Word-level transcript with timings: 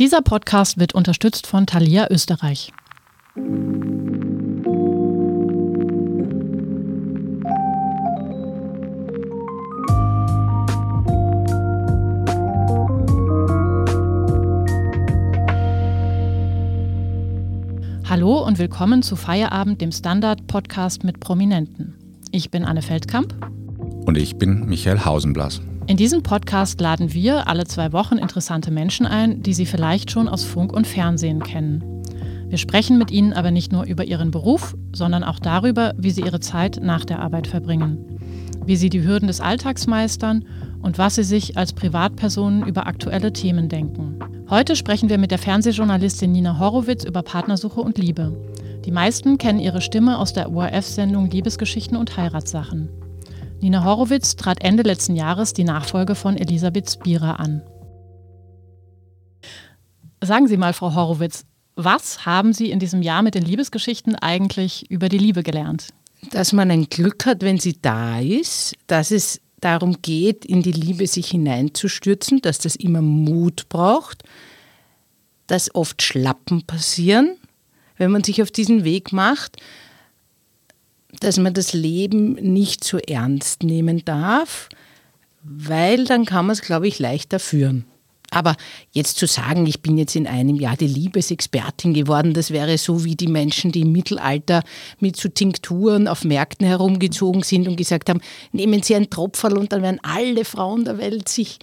Dieser 0.00 0.22
Podcast 0.22 0.80
wird 0.80 0.94
unterstützt 0.94 1.46
von 1.46 1.66
Thalia 1.66 2.06
Österreich. 2.08 2.72
Hallo 18.08 18.42
und 18.42 18.58
willkommen 18.58 19.02
zu 19.02 19.16
Feierabend, 19.16 19.82
dem 19.82 19.92
Standard-Podcast 19.92 21.04
mit 21.04 21.20
Prominenten. 21.20 21.98
Ich 22.30 22.50
bin 22.50 22.64
Anne 22.64 22.80
Feldkamp. 22.80 23.34
Und 24.06 24.16
ich 24.16 24.38
bin 24.38 24.64
Michael 24.64 25.04
Hausenblas. 25.04 25.60
In 25.90 25.96
diesem 25.96 26.22
Podcast 26.22 26.80
laden 26.80 27.14
wir 27.14 27.48
alle 27.48 27.64
zwei 27.64 27.92
Wochen 27.92 28.16
interessante 28.16 28.70
Menschen 28.70 29.06
ein, 29.06 29.42
die 29.42 29.52
Sie 29.52 29.66
vielleicht 29.66 30.12
schon 30.12 30.28
aus 30.28 30.44
Funk 30.44 30.72
und 30.72 30.86
Fernsehen 30.86 31.42
kennen. 31.42 31.82
Wir 32.46 32.58
sprechen 32.58 32.96
mit 32.96 33.10
ihnen 33.10 33.32
aber 33.32 33.50
nicht 33.50 33.72
nur 33.72 33.86
über 33.86 34.04
ihren 34.04 34.30
Beruf, 34.30 34.76
sondern 34.92 35.24
auch 35.24 35.40
darüber, 35.40 35.92
wie 35.98 36.12
sie 36.12 36.20
ihre 36.20 36.38
Zeit 36.38 36.78
nach 36.80 37.04
der 37.04 37.18
Arbeit 37.18 37.48
verbringen, 37.48 38.20
wie 38.64 38.76
sie 38.76 38.88
die 38.88 39.02
Hürden 39.02 39.26
des 39.26 39.40
Alltags 39.40 39.88
meistern 39.88 40.44
und 40.80 40.96
was 40.96 41.16
sie 41.16 41.24
sich 41.24 41.56
als 41.56 41.72
Privatpersonen 41.72 42.64
über 42.68 42.86
aktuelle 42.86 43.32
Themen 43.32 43.68
denken. 43.68 44.20
Heute 44.48 44.76
sprechen 44.76 45.08
wir 45.08 45.18
mit 45.18 45.32
der 45.32 45.38
Fernsehjournalistin 45.38 46.30
Nina 46.30 46.60
Horowitz 46.60 47.02
über 47.02 47.24
Partnersuche 47.24 47.80
und 47.80 47.98
Liebe. 47.98 48.40
Die 48.84 48.92
meisten 48.92 49.38
kennen 49.38 49.58
ihre 49.58 49.80
Stimme 49.80 50.18
aus 50.20 50.32
der 50.34 50.52
ORF-Sendung 50.52 51.28
Liebesgeschichten 51.28 51.96
und 51.96 52.16
Heiratssachen. 52.16 52.99
Nina 53.60 53.84
Horowitz 53.84 54.36
trat 54.36 54.62
Ende 54.62 54.82
letzten 54.82 55.16
Jahres 55.16 55.52
die 55.52 55.64
Nachfolge 55.64 56.14
von 56.14 56.36
Elisabeth 56.36 56.90
Spira 56.90 57.34
an. 57.34 57.62
Sagen 60.22 60.48
Sie 60.48 60.56
mal, 60.56 60.72
Frau 60.72 60.94
Horowitz, 60.94 61.44
was 61.76 62.24
haben 62.24 62.54
Sie 62.54 62.70
in 62.70 62.78
diesem 62.78 63.02
Jahr 63.02 63.22
mit 63.22 63.34
den 63.34 63.44
Liebesgeschichten 63.44 64.14
eigentlich 64.14 64.90
über 64.90 65.08
die 65.08 65.18
Liebe 65.18 65.42
gelernt? 65.42 65.88
Dass 66.30 66.52
man 66.52 66.70
ein 66.70 66.88
Glück 66.88 67.26
hat, 67.26 67.42
wenn 67.42 67.58
sie 67.58 67.76
da 67.80 68.20
ist, 68.20 68.74
dass 68.86 69.10
es 69.10 69.40
darum 69.60 70.00
geht, 70.00 70.44
in 70.44 70.62
die 70.62 70.72
Liebe 70.72 71.06
sich 71.06 71.28
hineinzustürzen, 71.28 72.40
dass 72.40 72.58
das 72.58 72.76
immer 72.76 73.02
Mut 73.02 73.68
braucht, 73.68 74.22
dass 75.46 75.74
oft 75.74 76.02
Schlappen 76.02 76.66
passieren, 76.66 77.36
wenn 77.96 78.10
man 78.10 78.24
sich 78.24 78.42
auf 78.42 78.50
diesen 78.50 78.84
Weg 78.84 79.12
macht 79.12 79.56
dass 81.20 81.38
man 81.38 81.54
das 81.54 81.72
Leben 81.72 82.34
nicht 82.34 82.84
so 82.84 82.98
ernst 82.98 83.62
nehmen 83.62 84.04
darf, 84.04 84.68
weil 85.42 86.04
dann 86.04 86.24
kann 86.24 86.46
man 86.46 86.52
es, 86.52 86.62
glaube 86.62 86.86
ich, 86.86 86.98
leichter 86.98 87.40
führen. 87.40 87.84
Aber 88.32 88.54
jetzt 88.92 89.18
zu 89.18 89.26
sagen, 89.26 89.66
ich 89.66 89.82
bin 89.82 89.98
jetzt 89.98 90.14
in 90.14 90.28
einem 90.28 90.54
Jahr 90.54 90.76
die 90.76 90.86
Liebesexpertin 90.86 91.94
geworden, 91.94 92.32
das 92.32 92.52
wäre 92.52 92.78
so 92.78 93.04
wie 93.04 93.16
die 93.16 93.26
Menschen, 93.26 93.72
die 93.72 93.80
im 93.80 93.90
Mittelalter 93.90 94.62
mit 95.00 95.16
so 95.16 95.28
Tinkturen 95.28 96.06
auf 96.06 96.24
Märkten 96.24 96.66
herumgezogen 96.66 97.42
sind 97.42 97.66
und 97.66 97.76
gesagt 97.76 98.08
haben, 98.08 98.20
nehmen 98.52 98.84
Sie 98.84 98.94
ein 98.94 99.10
Tropferl 99.10 99.58
und 99.58 99.72
dann 99.72 99.82
werden 99.82 100.00
alle 100.02 100.44
Frauen 100.44 100.84
der 100.84 100.98
Welt 100.98 101.28
sich 101.28 101.58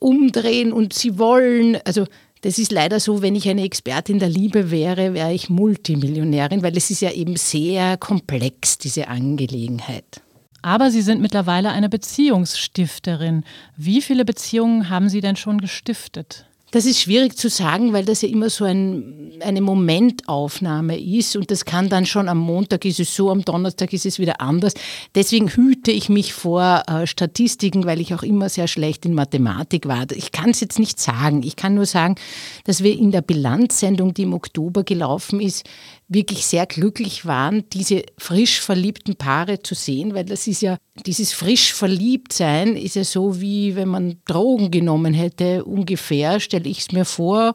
umdrehen 0.00 0.72
und 0.72 0.92
sie 0.92 1.18
wollen. 1.18 1.78
Also 1.84 2.06
das 2.42 2.58
ist 2.58 2.72
leider 2.72 3.00
so, 3.00 3.22
wenn 3.22 3.34
ich 3.34 3.48
eine 3.48 3.64
Expertin 3.64 4.18
der 4.18 4.28
Liebe 4.28 4.70
wäre, 4.70 5.14
wäre 5.14 5.32
ich 5.32 5.50
Multimillionärin, 5.50 6.62
weil 6.62 6.76
es 6.76 6.90
ist 6.90 7.00
ja 7.00 7.10
eben 7.10 7.36
sehr 7.36 7.96
komplex, 7.96 8.78
diese 8.78 9.08
Angelegenheit. 9.08 10.22
Aber 10.62 10.90
Sie 10.90 11.02
sind 11.02 11.20
mittlerweile 11.20 11.70
eine 11.70 11.88
Beziehungsstifterin. 11.88 13.44
Wie 13.76 14.02
viele 14.02 14.24
Beziehungen 14.24 14.88
haben 14.90 15.08
Sie 15.08 15.20
denn 15.20 15.36
schon 15.36 15.58
gestiftet? 15.58 16.46
Das 16.70 16.84
ist 16.84 17.00
schwierig 17.00 17.36
zu 17.38 17.48
sagen, 17.48 17.94
weil 17.94 18.04
das 18.04 18.20
ja 18.20 18.28
immer 18.28 18.50
so 18.50 18.64
ein, 18.66 19.32
eine 19.40 19.62
Momentaufnahme 19.62 21.00
ist 21.00 21.34
und 21.34 21.50
das 21.50 21.64
kann 21.64 21.88
dann 21.88 22.04
schon 22.04 22.28
am 22.28 22.36
Montag 22.36 22.84
ist 22.84 23.00
es 23.00 23.16
so, 23.16 23.30
am 23.30 23.42
Donnerstag 23.42 23.94
ist 23.94 24.04
es 24.04 24.18
wieder 24.18 24.42
anders. 24.42 24.74
Deswegen 25.14 25.48
hüte 25.48 25.90
ich 25.90 26.10
mich 26.10 26.34
vor 26.34 26.82
äh, 26.86 27.06
Statistiken, 27.06 27.86
weil 27.86 28.02
ich 28.02 28.12
auch 28.12 28.22
immer 28.22 28.50
sehr 28.50 28.68
schlecht 28.68 29.06
in 29.06 29.14
Mathematik 29.14 29.88
war. 29.88 30.04
Ich 30.12 30.30
kann 30.30 30.50
es 30.50 30.60
jetzt 30.60 30.78
nicht 30.78 31.00
sagen. 31.00 31.42
Ich 31.42 31.56
kann 31.56 31.74
nur 31.74 31.86
sagen, 31.86 32.16
dass 32.64 32.82
wir 32.82 32.92
in 32.92 33.12
der 33.12 33.22
Bilanzsendung, 33.22 34.12
die 34.12 34.24
im 34.24 34.34
Oktober 34.34 34.84
gelaufen 34.84 35.40
ist, 35.40 35.64
wirklich 36.08 36.46
sehr 36.46 36.66
glücklich 36.66 37.26
waren, 37.26 37.68
diese 37.70 38.02
frisch 38.16 38.60
verliebten 38.60 39.16
Paare 39.16 39.62
zu 39.62 39.74
sehen, 39.74 40.14
weil 40.14 40.24
das 40.24 40.46
ist 40.46 40.62
ja, 40.62 40.78
dieses 41.04 41.32
frisch 41.32 41.74
Verliebtsein 41.74 42.76
ist 42.76 42.96
ja 42.96 43.04
so, 43.04 43.40
wie 43.40 43.76
wenn 43.76 43.88
man 43.88 44.16
Drogen 44.24 44.70
genommen 44.70 45.12
hätte, 45.12 45.64
ungefähr, 45.64 46.40
stelle 46.40 46.68
ich 46.68 46.80
es 46.80 46.92
mir 46.92 47.04
vor, 47.04 47.52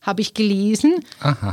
habe 0.00 0.20
ich 0.20 0.34
gelesen. 0.34 0.96
Aha. 1.20 1.52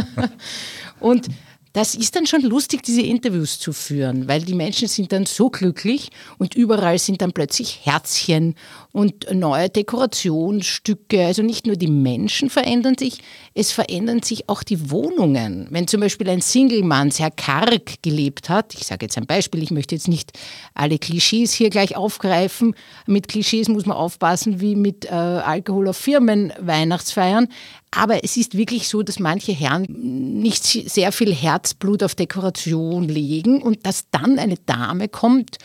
Und 1.00 1.28
das 1.74 1.96
ist 1.96 2.14
dann 2.14 2.26
schon 2.26 2.42
lustig, 2.42 2.84
diese 2.84 3.02
Interviews 3.02 3.58
zu 3.58 3.72
führen, 3.72 4.28
weil 4.28 4.42
die 4.42 4.54
Menschen 4.54 4.86
sind 4.86 5.10
dann 5.10 5.26
so 5.26 5.50
glücklich 5.50 6.10
und 6.38 6.54
überall 6.54 7.00
sind 7.00 7.20
dann 7.20 7.32
plötzlich 7.32 7.80
Herzchen 7.82 8.54
und 8.94 9.26
neue 9.34 9.70
Dekorationsstücke. 9.70 11.26
Also 11.26 11.42
nicht 11.42 11.66
nur 11.66 11.74
die 11.74 11.88
Menschen 11.88 12.48
verändern 12.48 12.96
sich, 12.96 13.18
es 13.52 13.72
verändern 13.72 14.22
sich 14.22 14.48
auch 14.48 14.62
die 14.62 14.88
Wohnungen. 14.88 15.66
Wenn 15.70 15.88
zum 15.88 16.00
Beispiel 16.00 16.30
ein 16.30 16.40
Single-Mann 16.40 17.10
sehr 17.10 17.32
karg 17.32 18.00
gelebt 18.02 18.48
hat, 18.48 18.72
ich 18.74 18.86
sage 18.86 19.06
jetzt 19.06 19.18
ein 19.18 19.26
Beispiel, 19.26 19.64
ich 19.64 19.72
möchte 19.72 19.96
jetzt 19.96 20.06
nicht 20.06 20.38
alle 20.74 21.00
Klischees 21.00 21.52
hier 21.52 21.70
gleich 21.70 21.96
aufgreifen, 21.96 22.76
mit 23.08 23.26
Klischees 23.26 23.68
muss 23.68 23.84
man 23.84 23.96
aufpassen 23.96 24.60
wie 24.60 24.76
mit 24.76 25.06
äh, 25.06 25.08
Alkohol 25.08 25.88
auf 25.88 25.96
Firmen 25.96 26.52
Weihnachtsfeiern, 26.60 27.48
aber 27.90 28.22
es 28.22 28.36
ist 28.36 28.56
wirklich 28.56 28.86
so, 28.86 29.02
dass 29.02 29.18
manche 29.18 29.50
Herren 29.50 29.86
nicht 29.88 30.62
sehr 30.62 31.10
viel 31.10 31.34
Herzblut 31.34 32.04
auf 32.04 32.14
Dekoration 32.14 33.08
legen 33.08 33.60
und 33.60 33.86
dass 33.86 34.08
dann 34.12 34.38
eine 34.38 34.56
Dame 34.66 35.08
kommt 35.08 35.58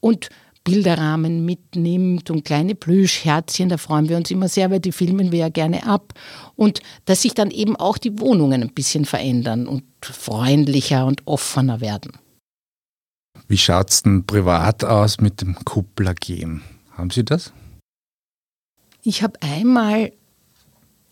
und 0.00 0.28
Bilderrahmen 0.66 1.44
mitnimmt 1.44 2.28
und 2.28 2.44
kleine 2.44 2.74
Plüschherzchen, 2.74 3.68
da 3.68 3.78
freuen 3.78 4.08
wir 4.08 4.16
uns 4.16 4.32
immer 4.32 4.48
sehr, 4.48 4.70
weil 4.72 4.80
die 4.80 4.90
filmen 4.90 5.30
wir 5.30 5.38
ja 5.38 5.48
gerne 5.48 5.86
ab. 5.86 6.12
Und 6.56 6.80
dass 7.04 7.22
sich 7.22 7.34
dann 7.34 7.52
eben 7.52 7.76
auch 7.76 7.98
die 7.98 8.18
Wohnungen 8.18 8.62
ein 8.62 8.74
bisschen 8.74 9.04
verändern 9.04 9.68
und 9.68 9.84
freundlicher 10.02 11.06
und 11.06 11.22
offener 11.24 11.80
werden. 11.80 12.12
Wie 13.46 13.58
schaut 13.58 13.90
es 13.90 14.02
denn 14.02 14.26
privat 14.26 14.82
aus 14.82 15.20
mit 15.20 15.40
dem 15.40 15.54
Kupplergehen? 15.64 16.62
Haben 16.90 17.10
Sie 17.10 17.24
das? 17.24 17.52
Ich 19.02 19.22
habe 19.22 19.40
einmal 19.42 20.10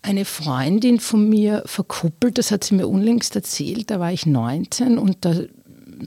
eine 0.01 0.25
Freundin 0.25 0.99
von 0.99 1.29
mir 1.29 1.63
verkuppelt, 1.65 2.37
das 2.37 2.51
hat 2.51 2.65
sie 2.65 2.75
mir 2.75 2.87
unlängst 2.87 3.35
erzählt, 3.35 3.89
da 3.89 4.01
war 4.01 4.11
ich 4.11 4.25
19 4.25 4.97
und 4.97 5.23
da, 5.23 5.33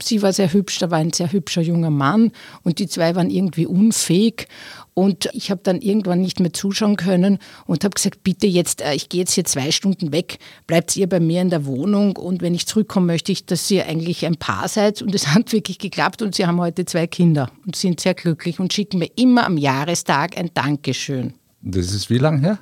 sie 0.01 0.21
war 0.21 0.33
sehr 0.33 0.51
hübsch, 0.53 0.79
da 0.79 0.91
war 0.91 0.99
ein 0.99 1.13
sehr 1.13 1.31
hübscher 1.31 1.61
junger 1.61 1.89
Mann 1.89 2.31
und 2.63 2.79
die 2.79 2.87
zwei 2.87 3.15
waren 3.15 3.29
irgendwie 3.29 3.65
unfähig 3.65 4.47
und 4.93 5.29
ich 5.33 5.49
habe 5.49 5.61
dann 5.63 5.81
irgendwann 5.81 6.21
nicht 6.21 6.39
mehr 6.39 6.51
zuschauen 6.51 6.95
können 6.97 7.39
und 7.65 7.83
habe 7.83 7.93
gesagt, 7.93 8.23
bitte 8.23 8.47
jetzt, 8.47 8.81
äh, 8.81 8.93
ich 8.93 9.09
gehe 9.09 9.21
jetzt 9.21 9.33
hier 9.33 9.45
zwei 9.45 9.71
Stunden 9.71 10.11
weg, 10.11 10.39
bleibt 10.67 10.95
ihr 10.97 11.07
bei 11.07 11.19
mir 11.19 11.41
in 11.41 11.49
der 11.49 11.65
Wohnung 11.65 12.17
und 12.17 12.41
wenn 12.41 12.53
ich 12.53 12.67
zurückkomme, 12.67 13.07
möchte 13.07 13.31
ich, 13.31 13.45
dass 13.45 13.69
ihr 13.71 13.85
eigentlich 13.85 14.25
ein 14.25 14.35
Paar 14.37 14.67
seid 14.67 15.01
und 15.01 15.15
es 15.15 15.27
hat 15.33 15.53
wirklich 15.53 15.79
geklappt 15.79 16.21
und 16.21 16.35
sie 16.35 16.45
haben 16.45 16.59
heute 16.59 16.85
zwei 16.85 17.07
Kinder 17.07 17.49
und 17.65 17.75
sind 17.75 17.99
sehr 17.99 18.13
glücklich 18.13 18.59
und 18.59 18.73
schicken 18.73 18.99
mir 18.99 19.09
immer 19.15 19.45
am 19.45 19.57
Jahrestag 19.57 20.37
ein 20.37 20.51
Dankeschön. 20.53 21.33
Das 21.61 21.93
ist 21.93 22.09
wie 22.09 22.17
lange 22.17 22.41
her? 22.41 22.59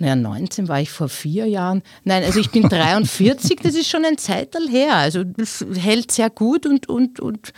Naja, 0.00 0.16
19 0.16 0.66
war 0.66 0.80
ich 0.80 0.90
vor 0.90 1.08
vier 1.08 1.46
Jahren. 1.46 1.82
Nein, 2.04 2.24
also 2.24 2.40
ich 2.40 2.50
bin 2.50 2.62
43, 2.68 3.60
das 3.62 3.74
ist 3.74 3.88
schon 3.88 4.04
ein 4.04 4.18
Zeitalter 4.18 4.70
her. 4.70 4.96
Also 4.96 5.24
das 5.24 5.64
hält 5.74 6.10
sehr 6.10 6.30
gut 6.30 6.66
und, 6.66 6.88
und, 6.88 7.20
und 7.20 7.52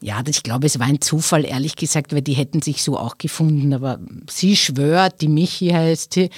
ja, 0.00 0.22
ich 0.26 0.42
glaube, 0.42 0.66
es 0.66 0.78
war 0.78 0.86
ein 0.86 1.00
Zufall, 1.00 1.44
ehrlich 1.44 1.76
gesagt, 1.76 2.12
weil 2.12 2.22
die 2.22 2.32
hätten 2.34 2.62
sich 2.62 2.82
so 2.82 2.96
auch 2.96 3.18
gefunden. 3.18 3.72
Aber 3.74 3.98
sie 4.30 4.56
schwört, 4.56 5.20
die 5.20 5.28
Michi 5.28 5.68
heißt 5.68 6.14
sie, 6.14 6.30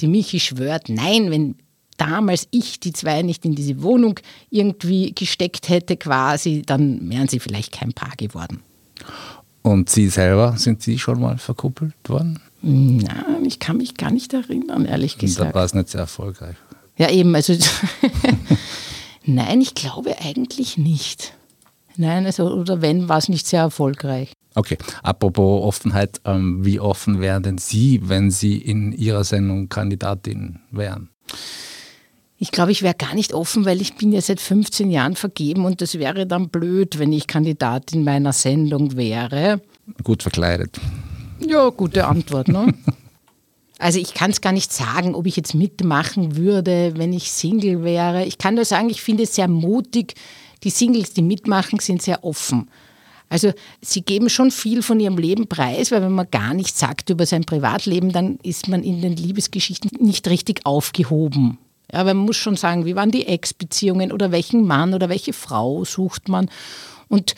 die 0.00 0.08
Michi 0.08 0.40
schwört, 0.40 0.88
nein, 0.88 1.30
wenn 1.30 1.56
damals 1.96 2.46
ich 2.50 2.80
die 2.80 2.92
zwei 2.92 3.22
nicht 3.22 3.44
in 3.44 3.54
diese 3.54 3.82
Wohnung 3.82 4.18
irgendwie 4.50 5.12
gesteckt 5.12 5.68
hätte 5.68 5.96
quasi, 5.96 6.62
dann 6.64 7.10
wären 7.10 7.28
sie 7.28 7.40
vielleicht 7.40 7.72
kein 7.72 7.92
Paar 7.92 8.16
geworden. 8.16 8.60
Und 9.62 9.88
Sie 9.88 10.08
selber, 10.08 10.56
sind 10.56 10.82
Sie 10.82 10.98
schon 10.98 11.20
mal 11.20 11.38
verkuppelt 11.38 11.94
worden? 12.08 12.40
Nein, 12.62 13.44
ich 13.44 13.58
kann 13.58 13.76
mich 13.76 13.96
gar 13.96 14.10
nicht 14.10 14.32
erinnern, 14.32 14.84
ehrlich 14.84 15.18
gesagt. 15.18 15.50
Da 15.50 15.54
war 15.54 15.64
es 15.64 15.74
nicht 15.74 15.88
sehr 15.88 16.02
erfolgreich. 16.02 16.56
Ja, 16.96 17.10
eben, 17.10 17.34
also 17.34 17.54
nein, 19.24 19.60
ich 19.60 19.74
glaube 19.74 20.14
eigentlich 20.20 20.78
nicht. 20.78 21.34
Nein, 21.96 22.24
also, 22.24 22.50
oder 22.52 22.80
wenn, 22.80 23.08
war 23.08 23.18
es 23.18 23.28
nicht 23.28 23.46
sehr 23.46 23.60
erfolgreich. 23.60 24.32
Okay, 24.54 24.76
apropos 25.02 25.64
Offenheit, 25.64 26.20
ähm, 26.24 26.64
wie 26.64 26.78
offen 26.78 27.20
wären 27.20 27.42
denn 27.42 27.58
Sie, 27.58 28.00
wenn 28.04 28.30
Sie 28.30 28.58
in 28.58 28.92
Ihrer 28.92 29.24
Sendung 29.24 29.68
Kandidatin 29.68 30.60
wären? 30.70 31.08
Ich 32.38 32.50
glaube, 32.50 32.72
ich 32.72 32.82
wäre 32.82 32.94
gar 32.94 33.14
nicht 33.14 33.34
offen, 33.34 33.64
weil 33.64 33.80
ich 33.80 33.94
bin 33.94 34.12
ja 34.12 34.20
seit 34.20 34.40
15 34.40 34.90
Jahren 34.90 35.16
vergeben 35.16 35.64
und 35.64 35.80
das 35.80 35.98
wäre 35.98 36.26
dann 36.26 36.48
blöd, 36.48 36.98
wenn 36.98 37.12
ich 37.12 37.26
Kandidatin 37.26 38.04
meiner 38.04 38.32
Sendung 38.32 38.96
wäre. 38.96 39.60
Gut 40.02 40.22
verkleidet. 40.22 40.78
Ja, 41.46 41.68
gute 41.70 42.06
Antwort, 42.06 42.48
ne? 42.48 42.74
Also 43.78 43.98
ich 43.98 44.14
kann 44.14 44.30
es 44.30 44.40
gar 44.40 44.52
nicht 44.52 44.72
sagen, 44.72 45.16
ob 45.16 45.26
ich 45.26 45.34
jetzt 45.34 45.56
mitmachen 45.56 46.36
würde, 46.36 46.92
wenn 46.94 47.12
ich 47.12 47.32
Single 47.32 47.82
wäre. 47.82 48.24
Ich 48.24 48.38
kann 48.38 48.54
nur 48.54 48.64
sagen, 48.64 48.88
ich 48.90 49.02
finde 49.02 49.24
es 49.24 49.34
sehr 49.34 49.48
mutig. 49.48 50.14
Die 50.62 50.70
Singles, 50.70 51.14
die 51.14 51.22
mitmachen, 51.22 51.80
sind 51.80 52.00
sehr 52.00 52.22
offen. 52.22 52.70
Also 53.28 53.50
sie 53.80 54.02
geben 54.02 54.28
schon 54.28 54.52
viel 54.52 54.82
von 54.82 55.00
ihrem 55.00 55.18
Leben 55.18 55.48
preis, 55.48 55.90
weil 55.90 56.02
wenn 56.02 56.12
man 56.12 56.30
gar 56.30 56.54
nichts 56.54 56.78
sagt 56.78 57.10
über 57.10 57.26
sein 57.26 57.44
Privatleben, 57.44 58.12
dann 58.12 58.38
ist 58.44 58.68
man 58.68 58.84
in 58.84 59.02
den 59.02 59.16
Liebesgeschichten 59.16 59.90
nicht 59.98 60.28
richtig 60.28 60.64
aufgehoben. 60.64 61.58
Ja, 61.90 62.00
aber 62.00 62.14
man 62.14 62.26
muss 62.26 62.36
schon 62.36 62.56
sagen, 62.56 62.84
wie 62.84 62.94
waren 62.94 63.10
die 63.10 63.26
Ex-Beziehungen 63.26 64.12
oder 64.12 64.30
welchen 64.30 64.64
Mann 64.64 64.94
oder 64.94 65.08
welche 65.08 65.32
Frau 65.32 65.84
sucht 65.84 66.28
man. 66.28 66.48
Und 67.08 67.34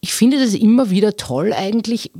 ich 0.00 0.12
finde 0.12 0.38
das 0.38 0.54
immer 0.54 0.90
wieder 0.90 1.16
toll 1.16 1.52
eigentlich, 1.52 2.12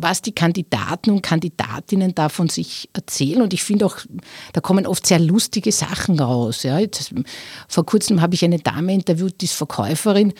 was 0.00 0.22
die 0.22 0.32
Kandidaten 0.32 1.10
und 1.10 1.22
Kandidatinnen 1.22 2.14
da 2.14 2.28
von 2.28 2.48
sich 2.48 2.88
erzählen. 2.92 3.42
Und 3.42 3.52
ich 3.52 3.62
finde 3.62 3.86
auch, 3.86 3.98
da 4.52 4.60
kommen 4.60 4.86
oft 4.86 5.06
sehr 5.06 5.18
lustige 5.18 5.72
Sachen 5.72 6.18
raus. 6.20 6.62
Ja. 6.62 6.78
Jetzt, 6.78 7.14
vor 7.68 7.86
kurzem 7.86 8.20
habe 8.20 8.34
ich 8.34 8.44
eine 8.44 8.58
Dame 8.58 8.94
interviewt, 8.94 9.40
die 9.40 9.46
ist 9.46 9.54
Verkäuferin. 9.54 10.32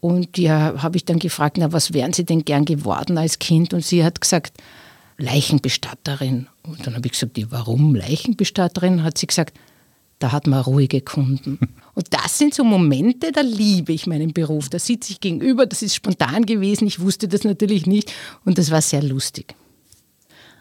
Und 0.00 0.36
die 0.36 0.50
habe 0.50 0.96
ich 0.96 1.04
dann 1.04 1.20
gefragt, 1.20 1.58
na, 1.58 1.72
was 1.72 1.92
wären 1.92 2.12
Sie 2.12 2.24
denn 2.24 2.44
gern 2.44 2.64
geworden 2.64 3.18
als 3.18 3.38
Kind? 3.38 3.72
Und 3.72 3.84
sie 3.84 4.04
hat 4.04 4.20
gesagt, 4.20 4.54
Leichenbestatterin. 5.16 6.48
Und 6.62 6.86
dann 6.86 6.96
habe 6.96 7.06
ich 7.06 7.12
gesagt, 7.12 7.38
warum 7.50 7.94
Leichenbestatterin? 7.94 9.04
Hat 9.04 9.18
sie 9.18 9.28
gesagt, 9.28 9.56
da 10.22 10.32
hat 10.32 10.46
man 10.46 10.60
ruhige 10.60 11.00
Kunden. 11.00 11.58
Und 11.94 12.06
das 12.10 12.38
sind 12.38 12.54
so 12.54 12.64
Momente, 12.64 13.32
da 13.32 13.40
liebe 13.40 13.92
ich 13.92 14.06
meinen 14.06 14.32
Beruf. 14.32 14.68
Da 14.68 14.78
sitze 14.78 15.12
ich 15.12 15.20
gegenüber, 15.20 15.66
das 15.66 15.82
ist 15.82 15.94
spontan 15.94 16.46
gewesen, 16.46 16.86
ich 16.86 17.00
wusste 17.00 17.28
das 17.28 17.44
natürlich 17.44 17.86
nicht 17.86 18.12
und 18.46 18.56
das 18.56 18.70
war 18.70 18.80
sehr 18.80 19.02
lustig. 19.02 19.54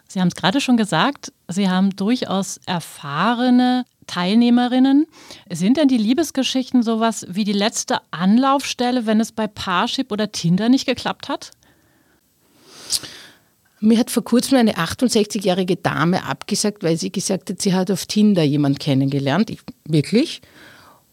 Sie 0.09 0.19
haben 0.19 0.27
es 0.27 0.35
gerade 0.35 0.59
schon 0.59 0.75
gesagt, 0.75 1.31
Sie 1.47 1.69
haben 1.69 1.95
durchaus 1.95 2.59
erfahrene 2.65 3.85
Teilnehmerinnen. 4.07 5.05
Sind 5.49 5.77
denn 5.77 5.87
die 5.87 5.97
Liebesgeschichten 5.97 6.83
sowas 6.83 7.25
wie 7.29 7.45
die 7.45 7.53
letzte 7.53 7.99
Anlaufstelle, 8.11 9.05
wenn 9.05 9.21
es 9.21 9.31
bei 9.31 9.47
Parship 9.47 10.11
oder 10.11 10.33
Tinder 10.33 10.67
nicht 10.67 10.85
geklappt 10.85 11.29
hat? 11.29 11.51
Mir 13.81 13.97
hat 13.97 14.11
vor 14.11 14.23
kurzem 14.23 14.59
eine 14.59 14.75
68-jährige 14.75 15.75
Dame 15.75 16.23
abgesagt, 16.23 16.83
weil 16.83 16.97
sie 16.97 17.11
gesagt 17.11 17.49
hat, 17.49 17.61
sie 17.61 17.73
hat 17.73 17.89
auf 17.89 18.05
Tinder 18.05 18.43
jemanden 18.43 18.77
kennengelernt. 18.77 19.49
Ich, 19.49 19.59
wirklich? 19.85 20.41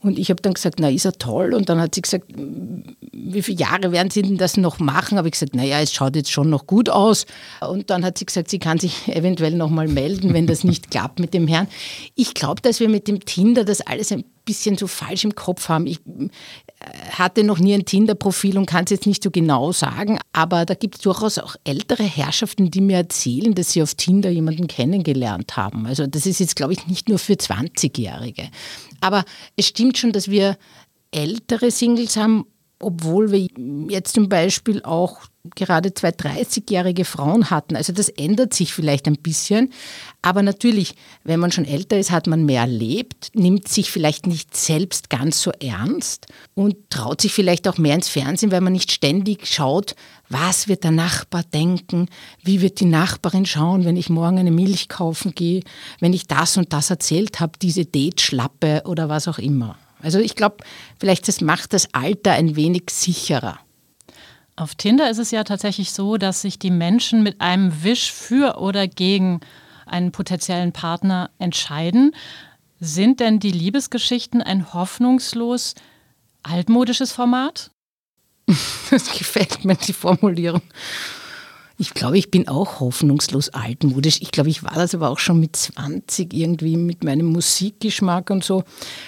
Und 0.00 0.19
ich 0.19 0.31
habe 0.31 0.41
dann 0.41 0.55
gesagt, 0.55 0.79
na, 0.79 0.91
ist 0.91 1.05
er 1.05 1.12
toll? 1.12 1.55
Und 1.55 1.69
dann 1.69 1.81
hat 1.81 1.95
sie 1.95 2.03
gesagt, 2.03 2.27
wie 3.12 3.43
viele 3.43 3.59
Jahre 3.59 3.91
werden 3.91 4.11
Sie 4.11 4.23
denn 4.23 4.37
das 4.37 4.56
noch 4.56 4.79
machen? 4.79 5.19
Habe 5.19 5.29
ich 5.29 5.33
gesagt, 5.33 5.56
naja, 5.56 5.81
es 5.81 5.93
schaut 5.93 6.15
jetzt 6.15 6.31
schon 6.31 6.50
noch 6.50 6.67
gut 6.67 6.89
aus. 6.89 7.27
Und 7.61 7.91
dann 7.91 8.05
hat 8.05 8.17
sie 8.17 8.25
gesagt, 8.25 8.49
sie 8.49 8.61
kann 8.61 8.79
sich 8.79 9.09
eventuell 9.15 9.55
nochmal 9.55 9.89
melden, 9.89 10.35
wenn 10.35 10.47
das 10.47 10.62
nicht 10.62 10.91
klappt 10.91 11.19
mit 11.19 11.35
dem 11.35 11.49
Herrn. 11.49 11.69
Ich 12.15 12.35
glaube, 12.35 12.62
dass 12.62 12.79
wir 12.79 12.89
mit 12.89 13.09
dem 13.09 13.25
Tinder 13.25 13.65
das 13.65 13.81
alles 13.81 14.12
ein 14.12 14.25
bisschen 14.49 14.79
so 14.79 14.87
falsch 14.87 15.25
im 15.25 15.35
Kopf 15.35 15.69
haben. 15.69 15.87
Ich 15.87 15.99
äh, 16.06 17.11
hatte 17.11 17.44
noch 17.44 17.59
nie 17.59 17.75
ein 17.75 17.85
Tinder-Profil 17.85 18.56
und 18.56 18.65
kann 18.65 18.85
es 18.85 18.91
jetzt 18.91 19.06
nicht 19.06 19.23
so 19.23 19.31
genau 19.31 19.73
sagen, 19.73 20.19
aber 20.33 20.65
da 20.65 20.73
gibt 20.73 20.94
es 20.94 21.01
durchaus 21.03 21.37
auch 21.37 21.55
ältere 21.65 22.03
Herrschaften, 22.03 22.71
die 22.71 22.81
mir 22.81 22.97
erzählen, 22.97 23.55
dass 23.55 23.73
sie 23.73 23.83
auf 23.83 23.94
Tinder 23.94 24.31
jemanden 24.31 24.67
kennengelernt 24.67 25.59
haben. 25.59 25.85
Also 25.85 26.06
das 26.06 26.25
ist 26.25 26.41
jetzt, 26.41 26.56
glaube 26.56 26.73
ich, 26.73 26.87
nicht 26.87 27.11
nur 27.11 27.19
für 27.19 27.35
20-Jährige. 27.35 28.49
Aber 29.00 29.25
es 29.56 29.67
stimmt 29.69 29.99
schon, 29.99 30.12
dass 30.12 30.29
wir 30.29 30.56
ältere 31.11 31.71
Singles 31.71 32.17
haben, 32.17 32.47
obwohl 32.81 33.33
wir 33.33 33.49
jetzt 33.91 34.15
zum 34.15 34.29
Beispiel 34.29 34.83
auch 34.83 35.21
gerade 35.55 35.95
zwei 35.95 36.11
30-jährige 36.11 37.05
Frauen 37.05 37.50
hatten. 37.50 37.77
Also 37.77 37.93
das 37.93 38.09
ändert 38.09 38.55
sich 38.55 38.73
vielleicht 38.73 39.06
ein 39.06 39.17
bisschen. 39.17 39.73
Aber 40.23 40.43
natürlich, 40.43 40.95
wenn 41.25 41.41
man 41.41 41.53
schon 41.53 41.65
älter 41.65 41.99
ist, 41.99 42.11
hat 42.11 42.27
man 42.27 42.45
mehr 42.45 42.62
erlebt, 42.62 43.31
nimmt 43.35 43.69
sich 43.69 43.91
vielleicht 43.91 44.27
nicht 44.27 44.56
selbst 44.56 45.11
ganz 45.11 45.41
so 45.41 45.53
ernst 45.53 46.27
und 46.55 46.77
traut 46.91 47.21
sich 47.21 47.33
vielleicht 47.33 47.69
auch 47.69 47.79
mehr 47.79 47.95
ins 47.95 48.09
Fernsehen, 48.09 48.50
weil 48.50 48.61
man 48.61 48.73
nicht 48.73 48.91
ständig 48.91 49.47
schaut, 49.47 49.95
was 50.29 50.69
wird 50.69 50.85
der 50.85 50.91
Nachbar 50.91 51.43
denken, 51.43 52.09
wie 52.43 52.61
wird 52.61 52.81
die 52.81 52.85
Nachbarin 52.85 53.47
schauen, 53.47 53.85
wenn 53.85 53.97
ich 53.97 54.11
morgen 54.11 54.39
eine 54.39 54.51
Milch 54.51 54.89
kaufen 54.89 55.35
gehe, 55.35 55.62
wenn 56.01 56.12
ich 56.12 56.27
das 56.27 56.56
und 56.56 56.73
das 56.73 56.91
erzählt 56.91 57.41
habe, 57.41 57.53
diese 57.61 57.85
Date-Schlappe 57.85 58.83
oder 58.85 59.09
was 59.09 59.29
auch 59.29 59.39
immer. 59.39 59.77
Also 60.01 60.19
ich 60.19 60.37
glaube, 60.37 60.59
vielleicht 60.99 61.29
das 61.29 61.41
macht 61.41 61.73
das 61.73 61.93
Alter 61.93 62.33
ein 62.33 62.56
wenig 62.56 62.85
sicherer. 62.91 63.59
Auf 64.58 64.75
Tinder 64.75 65.08
ist 65.08 65.19
es 65.19 65.31
ja 65.31 65.44
tatsächlich 65.44 65.93
so, 65.93 66.16
dass 66.16 66.40
sich 66.40 66.58
die 66.58 66.72
Menschen 66.72 67.22
mit 67.22 67.40
einem 67.40 67.84
Wisch 67.84 68.12
für 68.12 68.58
oder 68.58 68.88
gegen 68.88 69.38
einen 69.87 70.10
potenziellen 70.10 70.72
Partner 70.72 71.31
entscheiden. 71.38 72.12
Sind 72.81 73.20
denn 73.20 73.38
die 73.38 73.52
Liebesgeschichten 73.52 74.43
ein 74.43 74.75
hoffnungslos 74.75 75.76
altmodisches 76.43 77.12
Format? 77.12 77.70
Das 78.90 79.12
gefällt 79.12 79.64
mir, 79.64 79.76
die 79.76 79.93
Formulierung. 79.93 80.62
Ich 81.76 81.94
glaube, 81.94 82.19
ich 82.19 82.31
bin 82.31 82.49
auch 82.49 82.81
hoffnungslos 82.81 83.50
altmodisch. 83.50 84.20
Ich 84.22 84.32
glaube, 84.32 84.49
ich 84.49 84.64
war 84.64 84.75
das 84.75 84.94
aber 84.94 85.10
auch 85.10 85.19
schon 85.20 85.38
mit 85.38 85.55
20 85.55 86.34
irgendwie 86.34 86.76
mit 86.76 87.05
meinem 87.05 87.26
Musikgeschmack 87.26 88.31
und 88.31 88.43
so. 88.43 88.64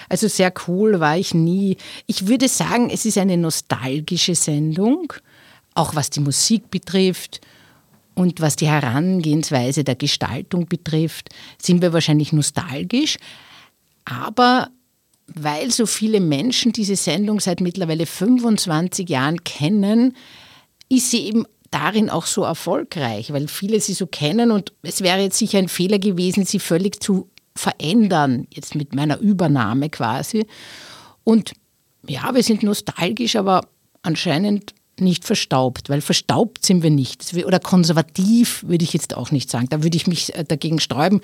Also 0.08 0.28
sehr 0.28 0.52
cool 0.68 1.00
war 1.00 1.16
ich 1.16 1.34
nie. 1.34 1.78
Ich 2.06 2.28
würde 2.28 2.46
sagen, 2.46 2.90
es 2.90 3.06
ist 3.06 3.18
eine 3.18 3.38
nostalgische 3.38 4.36
Sendung, 4.36 5.12
auch 5.80 5.94
was 5.94 6.10
die 6.10 6.20
Musik 6.20 6.70
betrifft. 6.70 7.40
Und 8.14 8.40
was 8.40 8.56
die 8.56 8.68
Herangehensweise 8.68 9.82
der 9.82 9.94
Gestaltung 9.94 10.66
betrifft, 10.66 11.30
sind 11.60 11.80
wir 11.80 11.92
wahrscheinlich 11.92 12.32
nostalgisch. 12.32 13.16
Aber 14.04 14.68
weil 15.26 15.70
so 15.70 15.86
viele 15.86 16.20
Menschen 16.20 16.72
diese 16.72 16.96
Sendung 16.96 17.40
seit 17.40 17.60
mittlerweile 17.60 18.04
25 18.04 19.08
Jahren 19.08 19.42
kennen, 19.44 20.16
ist 20.88 21.10
sie 21.10 21.20
eben 21.26 21.46
darin 21.70 22.10
auch 22.10 22.26
so 22.26 22.42
erfolgreich, 22.42 23.32
weil 23.32 23.48
viele 23.48 23.80
sie 23.80 23.94
so 23.94 24.06
kennen 24.06 24.50
und 24.50 24.72
es 24.82 25.02
wäre 25.02 25.20
jetzt 25.20 25.38
sicher 25.38 25.58
ein 25.58 25.68
Fehler 25.68 26.00
gewesen, 26.00 26.44
sie 26.44 26.58
völlig 26.58 27.00
zu 27.00 27.30
verändern, 27.54 28.48
jetzt 28.52 28.74
mit 28.74 28.94
meiner 28.94 29.18
Übernahme 29.18 29.88
quasi. 29.88 30.46
Und 31.22 31.52
ja, 32.06 32.34
wir 32.34 32.42
sind 32.42 32.64
nostalgisch, 32.64 33.36
aber 33.36 33.62
anscheinend 34.02 34.74
nicht 35.00 35.24
verstaubt, 35.24 35.88
weil 35.88 36.00
verstaubt 36.00 36.64
sind 36.64 36.82
wir 36.82 36.90
nicht. 36.90 37.34
Oder 37.44 37.60
konservativ 37.60 38.64
würde 38.66 38.84
ich 38.84 38.92
jetzt 38.92 39.16
auch 39.16 39.30
nicht 39.30 39.50
sagen. 39.50 39.66
Da 39.70 39.82
würde 39.82 39.96
ich 39.96 40.06
mich 40.06 40.34
äh, 40.34 40.44
dagegen 40.44 40.80
sträuben. 40.80 41.20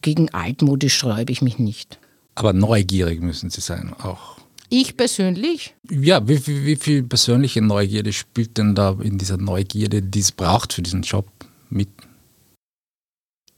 Gegen 0.00 0.30
altmodisch 0.30 0.96
sträube 0.96 1.32
ich 1.32 1.42
mich 1.42 1.58
nicht. 1.58 1.98
Aber 2.34 2.52
neugierig 2.52 3.20
müssen 3.20 3.50
Sie 3.50 3.60
sein 3.60 3.94
auch. 4.02 4.36
Ich 4.68 4.96
persönlich? 4.96 5.74
Ja, 5.90 6.26
wie, 6.26 6.46
wie, 6.46 6.64
wie 6.64 6.76
viel 6.76 7.02
persönliche 7.02 7.60
Neugierde 7.60 8.12
spielt 8.12 8.56
denn 8.56 8.74
da 8.74 8.96
in 9.02 9.18
dieser 9.18 9.36
Neugierde, 9.36 10.00
die 10.00 10.20
es 10.20 10.32
braucht 10.32 10.72
für 10.72 10.82
diesen 10.82 11.02
Job 11.02 11.26
mit? 11.68 11.88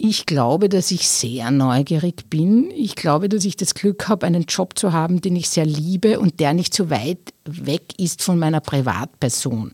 Ich 0.06 0.26
glaube, 0.26 0.68
dass 0.68 0.90
ich 0.90 1.08
sehr 1.08 1.50
neugierig 1.50 2.28
bin. 2.28 2.70
Ich 2.76 2.94
glaube, 2.94 3.30
dass 3.30 3.46
ich 3.46 3.56
das 3.56 3.72
Glück 3.74 4.06
habe, 4.06 4.26
einen 4.26 4.42
Job 4.42 4.78
zu 4.78 4.92
haben, 4.92 5.22
den 5.22 5.34
ich 5.34 5.48
sehr 5.48 5.64
liebe 5.64 6.20
und 6.20 6.40
der 6.40 6.52
nicht 6.52 6.74
so 6.74 6.90
weit 6.90 7.32
weg 7.46 7.84
ist 7.96 8.22
von 8.22 8.38
meiner 8.38 8.60
Privatperson. 8.60 9.72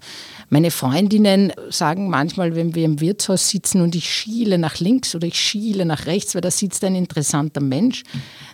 Meine 0.52 0.72
Freundinnen 0.72 1.52
sagen 1.68 2.10
manchmal, 2.10 2.56
wenn 2.56 2.74
wir 2.74 2.84
im 2.84 3.00
Wirtshaus 3.00 3.48
sitzen 3.48 3.82
und 3.82 3.94
ich 3.94 4.12
schiele 4.12 4.58
nach 4.58 4.80
links 4.80 5.14
oder 5.14 5.28
ich 5.28 5.38
schiele 5.38 5.84
nach 5.84 6.06
rechts, 6.06 6.34
weil 6.34 6.40
da 6.40 6.50
sitzt 6.50 6.82
ein 6.82 6.96
interessanter 6.96 7.60
Mensch, 7.60 8.02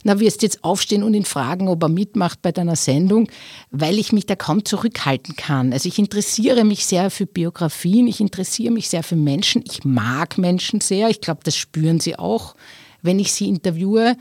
na 0.05 0.21
wirst 0.21 0.43
du 0.43 0.47
jetzt 0.47 0.63
aufstehen 0.63 1.03
und 1.03 1.15
ihn 1.15 1.25
fragen, 1.25 1.69
ob 1.69 1.83
er 1.83 1.89
mitmacht 1.89 2.43
bei 2.43 2.53
deiner 2.53 2.77
Sendung, 2.77 3.31
weil 3.71 3.99
ich 3.99 4.13
mich 4.13 4.27
da 4.27 4.37
kaum 4.37 4.63
zurückhalten 4.67 5.37
kann. 5.37 5.73
Also 5.73 5.89
ich 5.89 5.99
interessiere 5.99 6.65
mich 6.65 6.85
sehr 6.85 7.09
für 7.09 7.25
Biografien, 7.25 8.07
ich 8.09 8.21
interessiere 8.21 8.75
mich 8.75 8.91
sehr 8.91 9.03
für 9.03 9.17
Menschen, 9.17 9.65
ich 9.67 9.85
mag 9.85 10.37
Menschen 10.37 10.83
sehr, 10.83 11.09
ich 11.09 11.23
glaube, 11.23 11.41
das 11.45 11.57
spüren 11.57 11.99
sie 11.99 12.19
auch, 12.19 12.57
wenn 13.01 13.19
ich 13.19 13.33
sie 13.33 13.49
interviewe 13.49 14.17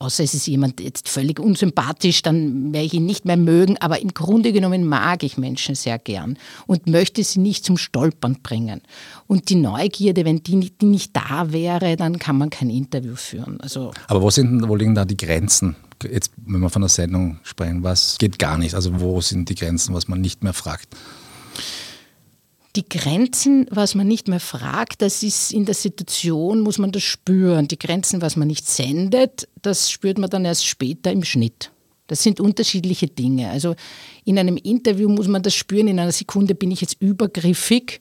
außer 0.00 0.24
es 0.24 0.34
ist 0.34 0.46
jemand 0.46 0.80
jetzt 0.80 1.08
völlig 1.08 1.38
unsympathisch, 1.38 2.22
dann 2.22 2.72
werde 2.72 2.86
ich 2.86 2.94
ihn 2.94 3.04
nicht 3.04 3.26
mehr 3.26 3.36
mögen. 3.36 3.76
Aber 3.78 4.00
im 4.00 4.12
Grunde 4.14 4.52
genommen 4.52 4.84
mag 4.84 5.22
ich 5.22 5.36
Menschen 5.36 5.74
sehr 5.74 5.98
gern 5.98 6.38
und 6.66 6.88
möchte 6.88 7.22
sie 7.22 7.38
nicht 7.38 7.64
zum 7.64 7.76
Stolpern 7.76 8.38
bringen. 8.42 8.80
Und 9.26 9.50
die 9.50 9.56
Neugierde, 9.56 10.24
wenn 10.24 10.42
die, 10.42 10.70
die 10.70 10.86
nicht 10.86 11.14
da 11.14 11.52
wäre, 11.52 11.96
dann 11.96 12.18
kann 12.18 12.38
man 12.38 12.50
kein 12.50 12.70
Interview 12.70 13.14
führen. 13.14 13.60
Also 13.60 13.92
Aber 14.08 14.22
wo, 14.22 14.30
sind, 14.30 14.66
wo 14.66 14.74
liegen 14.74 14.94
da 14.94 15.04
die 15.04 15.18
Grenzen? 15.18 15.76
Jetzt, 16.02 16.32
wenn 16.36 16.60
wir 16.60 16.70
von 16.70 16.80
der 16.80 16.88
Sendung 16.88 17.38
sprechen, 17.42 17.82
was 17.82 18.16
geht 18.18 18.38
gar 18.38 18.56
nicht? 18.56 18.74
Also 18.74 19.00
wo 19.00 19.20
sind 19.20 19.50
die 19.50 19.54
Grenzen, 19.54 19.94
was 19.94 20.08
man 20.08 20.22
nicht 20.22 20.42
mehr 20.42 20.54
fragt? 20.54 20.88
Die 22.76 22.88
Grenzen, 22.88 23.66
was 23.70 23.96
man 23.96 24.06
nicht 24.06 24.28
mehr 24.28 24.38
fragt, 24.38 25.02
das 25.02 25.24
ist 25.24 25.52
in 25.52 25.64
der 25.64 25.74
Situation, 25.74 26.60
muss 26.60 26.78
man 26.78 26.92
das 26.92 27.02
spüren. 27.02 27.66
Die 27.66 27.78
Grenzen, 27.78 28.22
was 28.22 28.36
man 28.36 28.46
nicht 28.46 28.68
sendet, 28.68 29.48
das 29.60 29.90
spürt 29.90 30.18
man 30.18 30.30
dann 30.30 30.44
erst 30.44 30.66
später 30.66 31.10
im 31.10 31.24
Schnitt. 31.24 31.72
Das 32.06 32.22
sind 32.22 32.38
unterschiedliche 32.40 33.08
Dinge. 33.08 33.50
Also 33.50 33.74
in 34.24 34.38
einem 34.38 34.56
Interview 34.56 35.08
muss 35.08 35.26
man 35.26 35.42
das 35.42 35.54
spüren, 35.54 35.88
in 35.88 35.98
einer 35.98 36.12
Sekunde 36.12 36.54
bin 36.54 36.70
ich 36.70 36.80
jetzt 36.80 37.00
übergriffig. 37.00 38.00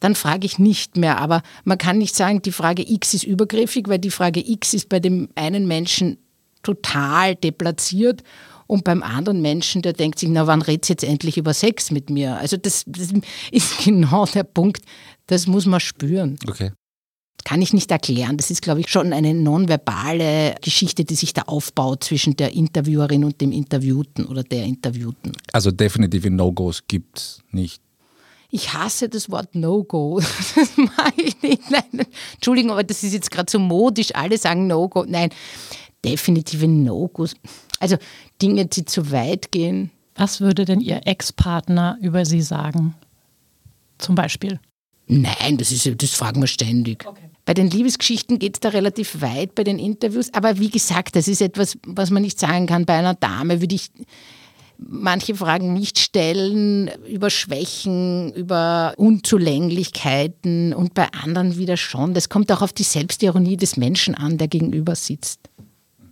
dann 0.00 0.14
frage 0.14 0.46
ich 0.46 0.58
nicht 0.58 0.96
mehr. 0.96 1.18
Aber 1.18 1.42
man 1.64 1.76
kann 1.76 1.98
nicht 1.98 2.14
sagen, 2.14 2.40
die 2.40 2.52
Frage 2.52 2.90
X 2.90 3.14
ist 3.14 3.24
übergriffig, 3.24 3.88
weil 3.88 3.98
die 3.98 4.10
Frage 4.10 4.40
X 4.40 4.72
ist 4.72 4.88
bei 4.88 5.00
dem 5.00 5.28
einen 5.34 5.66
Menschen 5.66 6.18
total 6.62 7.34
deplatziert 7.34 8.22
und 8.68 8.84
beim 8.84 9.02
anderen 9.02 9.42
Menschen, 9.42 9.82
der 9.82 9.94
denkt 9.94 10.20
sich, 10.20 10.28
na 10.28 10.46
wann 10.46 10.62
redst 10.62 10.88
jetzt 10.90 11.02
endlich 11.02 11.38
über 11.38 11.54
Sex 11.54 11.90
mit 11.90 12.10
mir? 12.10 12.36
Also 12.36 12.56
das, 12.56 12.84
das 12.86 13.08
ist 13.50 13.78
genau 13.84 14.26
der 14.26 14.44
Punkt, 14.44 14.84
das 15.26 15.48
muss 15.48 15.66
man 15.66 15.80
spüren. 15.80 16.38
Okay. 16.46 16.70
Kann 17.44 17.62
ich 17.62 17.72
nicht 17.72 17.90
erklären. 17.90 18.36
Das 18.36 18.50
ist, 18.50 18.60
glaube 18.62 18.80
ich, 18.80 18.88
schon 18.88 19.12
eine 19.12 19.32
nonverbale 19.32 20.56
Geschichte, 20.60 21.04
die 21.04 21.14
sich 21.14 21.32
da 21.32 21.42
aufbaut 21.42 22.04
zwischen 22.04 22.36
der 22.36 22.52
Interviewerin 22.52 23.24
und 23.24 23.40
dem 23.40 23.52
Interviewten 23.52 24.26
oder 24.26 24.42
der 24.42 24.64
Interviewten. 24.64 25.32
Also 25.52 25.70
definitive 25.70 26.30
No-Gos 26.30 26.82
gibt 26.86 27.18
es 27.18 27.42
nicht. 27.50 27.80
Ich 28.50 28.74
hasse 28.74 29.08
das 29.08 29.30
Wort 29.30 29.54
No-Go. 29.54 30.20
Das 30.54 30.76
mag 30.76 31.14
ich 31.16 31.40
nicht. 31.42 31.70
Nein, 31.70 32.06
Entschuldigung, 32.34 32.72
aber 32.72 32.84
das 32.84 33.02
ist 33.02 33.14
jetzt 33.14 33.30
gerade 33.30 33.50
so 33.50 33.58
modisch. 33.58 34.14
Alle 34.14 34.36
sagen 34.36 34.66
No-Go. 34.66 35.06
Nein, 35.08 35.30
definitive 36.04 36.66
No-Gos. 36.66 37.34
Also 37.80 37.96
Dinge, 38.40 38.66
die 38.66 38.84
zu 38.84 39.10
weit 39.10 39.52
gehen. 39.52 39.90
Was 40.14 40.40
würde 40.40 40.64
denn 40.64 40.80
Ihr 40.80 41.06
Ex-Partner 41.06 41.98
über 42.00 42.24
Sie 42.24 42.42
sagen? 42.42 42.94
Zum 43.98 44.14
Beispiel? 44.14 44.60
Nein, 45.06 45.56
das, 45.56 45.72
ist, 45.72 45.90
das 46.02 46.14
fragen 46.14 46.40
wir 46.40 46.46
ständig. 46.46 47.06
Okay. 47.06 47.30
Bei 47.46 47.54
den 47.54 47.70
Liebesgeschichten 47.70 48.38
geht 48.38 48.56
es 48.56 48.60
da 48.60 48.68
relativ 48.68 49.22
weit 49.22 49.54
bei 49.54 49.64
den 49.64 49.78
Interviews. 49.78 50.32
Aber 50.34 50.58
wie 50.58 50.68
gesagt, 50.68 51.16
das 51.16 51.28
ist 51.28 51.40
etwas, 51.40 51.78
was 51.86 52.10
man 52.10 52.22
nicht 52.22 52.38
sagen 52.38 52.66
kann. 52.66 52.84
Bei 52.84 52.98
einer 52.98 53.14
Dame 53.14 53.62
würde 53.62 53.74
ich 53.74 53.90
manche 54.76 55.34
Fragen 55.34 55.72
nicht 55.72 55.98
stellen 55.98 56.90
über 57.08 57.30
Schwächen, 57.30 58.32
über 58.34 58.92
Unzulänglichkeiten 58.96 60.74
und 60.74 60.94
bei 60.94 61.08
anderen 61.12 61.56
wieder 61.56 61.76
schon. 61.76 62.12
Das 62.12 62.28
kommt 62.28 62.52
auch 62.52 62.62
auf 62.62 62.72
die 62.72 62.84
Selbstironie 62.84 63.56
des 63.56 63.76
Menschen 63.76 64.14
an, 64.14 64.38
der 64.38 64.48
gegenüber 64.48 64.94
sitzt 64.94 65.40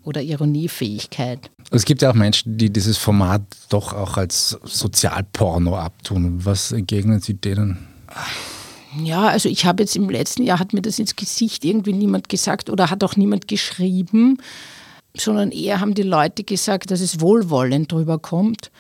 oder 0.04 0.22
Ironiefähigkeit. 0.22 1.50
Es 1.70 1.84
gibt 1.84 2.02
ja 2.02 2.10
auch 2.10 2.14
Menschen, 2.14 2.58
die 2.58 2.70
dieses 2.70 2.96
Format 2.96 3.42
doch 3.68 3.92
auch 3.92 4.16
als 4.16 4.58
Sozialporno 4.62 5.76
abtun. 5.76 6.44
Was 6.44 6.72
entgegnen 6.72 7.20
Sie 7.20 7.34
denen? 7.34 7.88
Ja, 9.02 9.28
also 9.28 9.48
ich 9.48 9.66
habe 9.66 9.82
jetzt 9.82 9.96
im 9.96 10.08
letzten 10.08 10.42
Jahr, 10.44 10.58
hat 10.58 10.72
mir 10.72 10.82
das 10.82 10.98
ins 10.98 11.16
Gesicht 11.16 11.64
irgendwie 11.64 11.92
niemand 11.92 12.28
gesagt 12.28 12.70
oder 12.70 12.90
hat 12.90 13.04
auch 13.04 13.16
niemand 13.16 13.48
geschrieben, 13.48 14.38
sondern 15.16 15.50
eher 15.50 15.80
haben 15.80 15.94
die 15.94 16.02
Leute 16.02 16.44
gesagt, 16.44 16.90
dass 16.90 17.00
es 17.00 17.20
wohlwollend 17.20 17.92
drüber 17.92 18.18
kommt. 18.18 18.70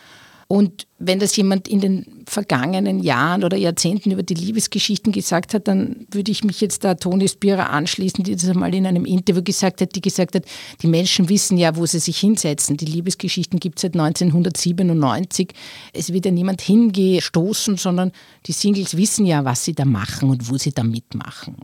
Und 0.48 0.86
wenn 0.98 1.18
das 1.18 1.36
jemand 1.36 1.66
in 1.66 1.80
den 1.80 2.24
vergangenen 2.28 3.00
Jahren 3.00 3.42
oder 3.42 3.56
Jahrzehnten 3.56 4.12
über 4.12 4.22
die 4.22 4.34
Liebesgeschichten 4.34 5.12
gesagt 5.12 5.54
hat, 5.54 5.66
dann 5.66 6.06
würde 6.10 6.30
ich 6.30 6.44
mich 6.44 6.60
jetzt 6.60 6.84
da 6.84 6.94
Toni 6.94 7.28
Spira 7.28 7.64
anschließen, 7.64 8.22
die 8.22 8.36
das 8.36 8.48
einmal 8.48 8.72
in 8.74 8.86
einem 8.86 9.04
Interview 9.04 9.42
gesagt 9.42 9.80
hat, 9.80 9.96
die 9.96 10.00
gesagt 10.00 10.36
hat, 10.36 10.44
die 10.82 10.86
Menschen 10.86 11.28
wissen 11.28 11.58
ja, 11.58 11.76
wo 11.76 11.84
sie 11.84 11.98
sich 11.98 12.18
hinsetzen. 12.18 12.76
Die 12.76 12.86
Liebesgeschichten 12.86 13.58
gibt 13.58 13.78
es 13.78 13.82
seit 13.82 13.94
1997. 13.94 15.52
Es 15.92 16.12
wird 16.12 16.26
ja 16.26 16.30
niemand 16.30 16.60
hingestoßen, 16.60 17.76
sondern 17.76 18.12
die 18.46 18.52
Singles 18.52 18.96
wissen 18.96 19.26
ja, 19.26 19.44
was 19.44 19.64
sie 19.64 19.74
da 19.74 19.84
machen 19.84 20.30
und 20.30 20.48
wo 20.48 20.56
sie 20.58 20.72
da 20.72 20.84
mitmachen. 20.84 21.56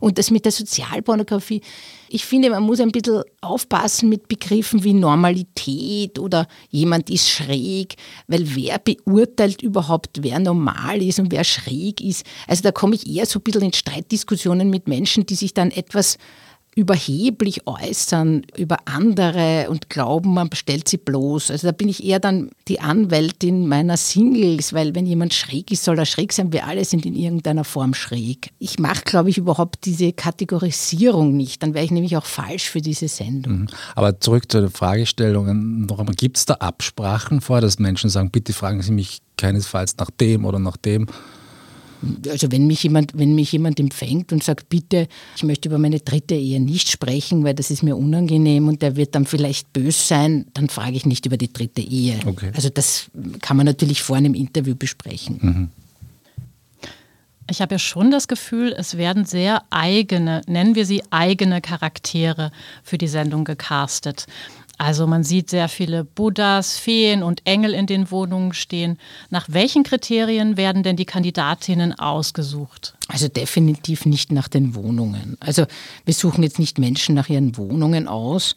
Und 0.00 0.18
das 0.18 0.30
mit 0.30 0.44
der 0.44 0.52
Sozialpornografie, 0.52 1.62
ich 2.08 2.24
finde, 2.24 2.50
man 2.50 2.62
muss 2.62 2.80
ein 2.80 2.92
bisschen 2.92 3.22
aufpassen 3.40 4.08
mit 4.08 4.28
Begriffen 4.28 4.84
wie 4.84 4.92
Normalität 4.92 6.18
oder 6.18 6.46
jemand 6.70 7.10
ist 7.10 7.28
schräg, 7.28 7.96
weil 8.28 8.54
wer 8.54 8.78
beurteilt 8.78 9.62
überhaupt, 9.62 10.22
wer 10.22 10.38
normal 10.38 11.02
ist 11.02 11.18
und 11.18 11.32
wer 11.32 11.44
schräg 11.44 12.00
ist? 12.00 12.24
Also 12.46 12.62
da 12.62 12.72
komme 12.72 12.94
ich 12.94 13.06
eher 13.06 13.26
so 13.26 13.40
ein 13.40 13.42
bisschen 13.42 13.62
in 13.62 13.72
Streitdiskussionen 13.72 14.70
mit 14.70 14.86
Menschen, 14.88 15.26
die 15.26 15.34
sich 15.34 15.52
dann 15.52 15.70
etwas 15.70 16.18
überheblich 16.76 17.66
äußern 17.66 18.42
über 18.54 18.76
andere 18.84 19.68
und 19.70 19.88
glauben, 19.88 20.34
man 20.34 20.50
stellt 20.52 20.88
sie 20.88 20.98
bloß. 20.98 21.50
Also 21.50 21.68
da 21.68 21.72
bin 21.72 21.88
ich 21.88 22.04
eher 22.04 22.20
dann 22.20 22.50
die 22.68 22.80
Anwältin 22.80 23.66
meiner 23.66 23.96
Singles, 23.96 24.74
weil 24.74 24.94
wenn 24.94 25.06
jemand 25.06 25.32
schräg 25.32 25.72
ist, 25.72 25.84
soll 25.84 25.98
er 25.98 26.04
schräg 26.04 26.34
sein. 26.34 26.52
Wir 26.52 26.66
alle 26.66 26.84
sind 26.84 27.06
in 27.06 27.14
irgendeiner 27.14 27.64
Form 27.64 27.94
schräg. 27.94 28.50
Ich 28.58 28.78
mache, 28.78 29.00
glaube 29.04 29.30
ich, 29.30 29.38
überhaupt 29.38 29.86
diese 29.86 30.12
Kategorisierung 30.12 31.34
nicht. 31.34 31.62
Dann 31.62 31.72
wäre 31.72 31.84
ich 31.84 31.90
nämlich 31.90 32.14
auch 32.18 32.26
falsch 32.26 32.68
für 32.68 32.82
diese 32.82 33.08
Sendung. 33.08 33.60
Mhm. 33.60 33.66
Aber 33.94 34.20
zurück 34.20 34.52
zu 34.52 34.60
den 34.60 34.70
Fragestellungen 34.70 35.86
noch 35.86 35.98
einmal. 35.98 36.14
Gibt 36.14 36.36
es 36.36 36.44
da 36.44 36.54
Absprachen 36.54 37.40
vor, 37.40 37.62
dass 37.62 37.78
Menschen 37.78 38.10
sagen, 38.10 38.30
bitte 38.30 38.52
fragen 38.52 38.82
Sie 38.82 38.92
mich 38.92 39.22
keinesfalls 39.38 39.96
nach 39.96 40.10
dem 40.10 40.44
oder 40.44 40.58
nach 40.58 40.76
dem? 40.76 41.06
Also 42.28 42.50
wenn 42.52 42.66
mich 42.66 42.82
jemand, 42.82 43.12
wenn 43.14 43.34
mich 43.34 43.52
jemand 43.52 43.80
empfängt 43.80 44.32
und 44.32 44.42
sagt, 44.42 44.68
bitte, 44.68 45.08
ich 45.36 45.42
möchte 45.42 45.68
über 45.68 45.78
meine 45.78 46.00
dritte 46.00 46.34
Ehe 46.34 46.60
nicht 46.60 46.88
sprechen, 46.88 47.44
weil 47.44 47.54
das 47.54 47.70
ist 47.70 47.82
mir 47.82 47.96
unangenehm 47.96 48.68
und 48.68 48.82
der 48.82 48.96
wird 48.96 49.14
dann 49.14 49.26
vielleicht 49.26 49.72
bös 49.72 50.08
sein, 50.08 50.46
dann 50.54 50.68
frage 50.68 50.96
ich 50.96 51.06
nicht 51.06 51.26
über 51.26 51.36
die 51.36 51.52
dritte 51.52 51.80
Ehe. 51.80 52.18
Okay. 52.24 52.50
Also 52.54 52.68
das 52.68 53.06
kann 53.40 53.56
man 53.56 53.66
natürlich 53.66 54.02
vor 54.02 54.16
einem 54.16 54.34
Interview 54.34 54.74
besprechen. 54.74 55.38
Mhm. 55.40 55.68
Ich 57.48 57.60
habe 57.60 57.76
ja 57.76 57.78
schon 57.78 58.10
das 58.10 58.26
Gefühl, 58.26 58.74
es 58.76 58.96
werden 58.96 59.24
sehr 59.24 59.62
eigene, 59.70 60.42
nennen 60.48 60.74
wir 60.74 60.84
sie 60.84 61.02
eigene 61.10 61.60
Charaktere 61.60 62.50
für 62.82 62.98
die 62.98 63.06
Sendung 63.06 63.44
gecastet. 63.44 64.26
Also 64.78 65.06
man 65.06 65.24
sieht 65.24 65.50
sehr 65.50 65.68
viele 65.68 66.04
Buddhas, 66.04 66.78
Feen 66.78 67.22
und 67.22 67.40
Engel 67.46 67.72
in 67.72 67.86
den 67.86 68.10
Wohnungen 68.10 68.52
stehen. 68.52 68.98
Nach 69.30 69.46
welchen 69.48 69.84
Kriterien 69.84 70.56
werden 70.56 70.82
denn 70.82 70.96
die 70.96 71.06
Kandidatinnen 71.06 71.98
ausgesucht? 71.98 72.94
Also 73.08 73.28
definitiv 73.28 74.04
nicht 74.04 74.32
nach 74.32 74.48
den 74.48 74.74
Wohnungen. 74.74 75.36
Also 75.40 75.64
wir 76.04 76.14
suchen 76.14 76.42
jetzt 76.42 76.58
nicht 76.58 76.78
Menschen 76.78 77.14
nach 77.14 77.28
ihren 77.28 77.56
Wohnungen 77.56 78.06
aus. 78.06 78.54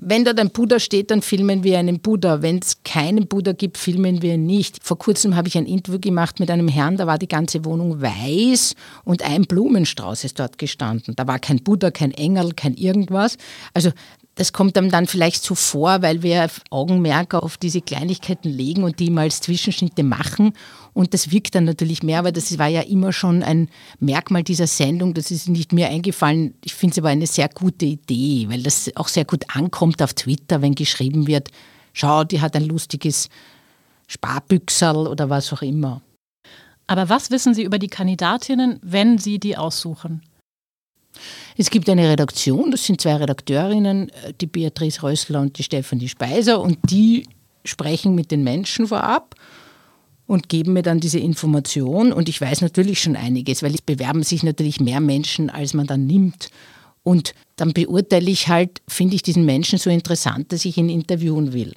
Wenn 0.00 0.24
dort 0.24 0.38
ein 0.38 0.50
Buddha 0.50 0.78
steht, 0.78 1.10
dann 1.10 1.22
filmen 1.22 1.64
wir 1.64 1.76
einen 1.76 1.98
Buddha. 1.98 2.40
Wenn 2.40 2.60
es 2.60 2.84
keinen 2.84 3.26
Buddha 3.26 3.50
gibt, 3.50 3.78
filmen 3.78 4.22
wir 4.22 4.34
ihn 4.34 4.46
nicht. 4.46 4.78
Vor 4.84 4.96
kurzem 4.96 5.34
habe 5.34 5.48
ich 5.48 5.58
ein 5.58 5.66
Interview 5.66 5.98
gemacht 5.98 6.38
mit 6.38 6.52
einem 6.52 6.68
Herrn, 6.68 6.96
da 6.96 7.08
war 7.08 7.18
die 7.18 7.26
ganze 7.26 7.64
Wohnung 7.64 8.00
weiß 8.00 8.76
und 9.02 9.22
ein 9.22 9.42
Blumenstrauß 9.42 10.22
ist 10.22 10.38
dort 10.38 10.56
gestanden. 10.56 11.16
Da 11.16 11.26
war 11.26 11.40
kein 11.40 11.64
Buddha, 11.64 11.90
kein 11.90 12.12
Engel, 12.12 12.52
kein 12.52 12.74
irgendwas. 12.74 13.38
Also 13.74 13.90
das 14.38 14.52
kommt 14.52 14.78
einem 14.78 14.88
dann 14.88 15.08
vielleicht 15.08 15.42
so 15.42 15.56
vor, 15.56 16.00
weil 16.00 16.22
wir 16.22 16.48
Augenmerk 16.70 17.34
auf 17.34 17.56
diese 17.56 17.80
Kleinigkeiten 17.80 18.48
legen 18.48 18.84
und 18.84 19.00
die 19.00 19.10
mal 19.10 19.22
als 19.22 19.40
Zwischenschnitte 19.40 20.04
machen. 20.04 20.52
Und 20.94 21.12
das 21.12 21.32
wirkt 21.32 21.56
dann 21.56 21.64
natürlich 21.64 22.04
mehr, 22.04 22.20
aber 22.20 22.30
das 22.30 22.56
war 22.56 22.68
ja 22.68 22.82
immer 22.82 23.12
schon 23.12 23.42
ein 23.42 23.68
Merkmal 23.98 24.44
dieser 24.44 24.68
Sendung. 24.68 25.12
Das 25.12 25.32
ist 25.32 25.48
nicht 25.48 25.72
mir 25.72 25.88
eingefallen. 25.88 26.54
Ich 26.64 26.76
finde 26.76 26.92
es 26.92 26.98
aber 26.98 27.08
eine 27.08 27.26
sehr 27.26 27.48
gute 27.48 27.86
Idee, 27.86 28.46
weil 28.48 28.62
das 28.62 28.88
auch 28.94 29.08
sehr 29.08 29.24
gut 29.24 29.44
ankommt 29.52 30.00
auf 30.02 30.14
Twitter, 30.14 30.62
wenn 30.62 30.76
geschrieben 30.76 31.26
wird, 31.26 31.48
schau, 31.92 32.22
die 32.22 32.40
hat 32.40 32.54
ein 32.54 32.64
lustiges 32.64 33.28
Sparbüchsel 34.06 35.08
oder 35.08 35.28
was 35.30 35.52
auch 35.52 35.62
immer. 35.62 36.00
Aber 36.86 37.08
was 37.08 37.32
wissen 37.32 37.54
Sie 37.54 37.64
über 37.64 37.80
die 37.80 37.88
Kandidatinnen, 37.88 38.78
wenn 38.82 39.18
Sie 39.18 39.40
die 39.40 39.56
aussuchen? 39.56 40.22
Es 41.60 41.70
gibt 41.70 41.90
eine 41.90 42.08
Redaktion, 42.08 42.70
das 42.70 42.84
sind 42.84 43.00
zwei 43.00 43.16
Redakteurinnen, 43.16 44.10
äh, 44.10 44.32
die 44.40 44.46
Beatrice 44.46 45.02
Rössler 45.02 45.40
und 45.40 45.58
die 45.58 45.64
Stefanie 45.64 46.08
Speiser, 46.08 46.60
und 46.60 46.78
die 46.88 47.26
sprechen 47.64 48.14
mit 48.14 48.30
den 48.30 48.44
Menschen 48.44 48.86
vorab 48.86 49.34
und 50.28 50.48
geben 50.48 50.74
mir 50.74 50.82
dann 50.82 51.00
diese 51.00 51.18
Information. 51.18 52.12
Und 52.12 52.28
ich 52.28 52.40
weiß 52.40 52.60
natürlich 52.60 53.02
schon 53.02 53.16
einiges, 53.16 53.64
weil 53.64 53.74
es 53.74 53.82
bewerben 53.82 54.22
sich 54.22 54.44
natürlich 54.44 54.80
mehr 54.80 55.00
Menschen, 55.00 55.50
als 55.50 55.74
man 55.74 55.88
dann 55.88 56.06
nimmt. 56.06 56.50
Und 57.02 57.34
dann 57.56 57.72
beurteile 57.72 58.30
ich 58.30 58.46
halt, 58.46 58.80
finde 58.86 59.16
ich 59.16 59.22
diesen 59.22 59.44
Menschen 59.44 59.80
so 59.80 59.90
interessant, 59.90 60.52
dass 60.52 60.64
ich 60.64 60.76
ihn 60.76 60.88
interviewen 60.88 61.52
will. 61.52 61.74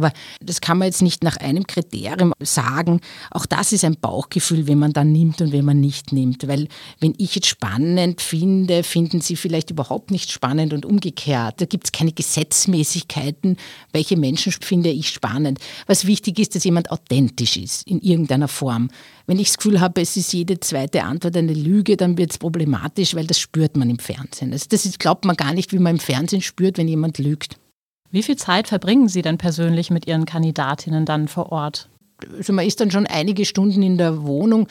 Aber 0.00 0.12
das 0.42 0.62
kann 0.62 0.78
man 0.78 0.86
jetzt 0.86 1.02
nicht 1.02 1.22
nach 1.22 1.36
einem 1.36 1.66
Kriterium 1.66 2.32
sagen. 2.40 3.00
Auch 3.30 3.44
das 3.44 3.72
ist 3.72 3.84
ein 3.84 3.98
Bauchgefühl, 4.00 4.66
wenn 4.66 4.78
man 4.78 4.94
dann 4.94 5.12
nimmt 5.12 5.42
und 5.42 5.52
wenn 5.52 5.66
man 5.66 5.78
nicht 5.78 6.10
nimmt. 6.10 6.48
Weil 6.48 6.68
wenn 7.00 7.14
ich 7.18 7.34
jetzt 7.34 7.48
spannend 7.48 8.22
finde, 8.22 8.82
finden 8.82 9.20
Sie 9.20 9.36
vielleicht 9.36 9.70
überhaupt 9.70 10.10
nicht 10.10 10.32
spannend 10.32 10.72
und 10.72 10.86
umgekehrt. 10.86 11.60
Da 11.60 11.66
gibt 11.66 11.84
es 11.84 11.92
keine 11.92 12.12
Gesetzmäßigkeiten, 12.12 13.58
welche 13.92 14.16
Menschen 14.16 14.52
finde 14.52 14.88
ich 14.88 15.10
spannend. 15.10 15.58
Was 15.86 16.06
wichtig 16.06 16.38
ist, 16.38 16.54
dass 16.54 16.64
jemand 16.64 16.90
authentisch 16.90 17.58
ist 17.58 17.86
in 17.86 18.00
irgendeiner 18.00 18.48
Form. 18.48 18.88
Wenn 19.26 19.38
ich 19.38 19.48
das 19.48 19.58
Gefühl 19.58 19.80
habe, 19.80 20.00
es 20.00 20.16
ist 20.16 20.32
jede 20.32 20.58
zweite 20.60 21.04
Antwort 21.04 21.36
eine 21.36 21.52
Lüge, 21.52 21.98
dann 21.98 22.16
wird 22.16 22.30
es 22.30 22.38
problematisch, 22.38 23.14
weil 23.14 23.26
das 23.26 23.38
spürt 23.38 23.76
man 23.76 23.90
im 23.90 23.98
Fernsehen. 23.98 24.52
Also 24.52 24.66
das 24.70 24.86
ist, 24.86 24.98
glaubt 24.98 25.26
man 25.26 25.36
gar 25.36 25.52
nicht, 25.52 25.72
wie 25.72 25.78
man 25.78 25.96
im 25.96 26.00
Fernsehen 26.00 26.40
spürt, 26.40 26.78
wenn 26.78 26.88
jemand 26.88 27.18
lügt. 27.18 27.59
Wie 28.10 28.22
viel 28.22 28.36
Zeit 28.36 28.68
verbringen 28.68 29.08
Sie 29.08 29.22
denn 29.22 29.38
persönlich 29.38 29.90
mit 29.90 30.06
Ihren 30.06 30.24
Kandidatinnen 30.24 31.04
dann 31.04 31.28
vor 31.28 31.52
Ort? 31.52 31.88
Also 32.36 32.52
man 32.52 32.66
ist 32.66 32.80
dann 32.80 32.90
schon 32.90 33.06
einige 33.06 33.44
Stunden 33.44 33.82
in 33.82 33.96
der 33.96 34.24
Wohnung, 34.24 34.66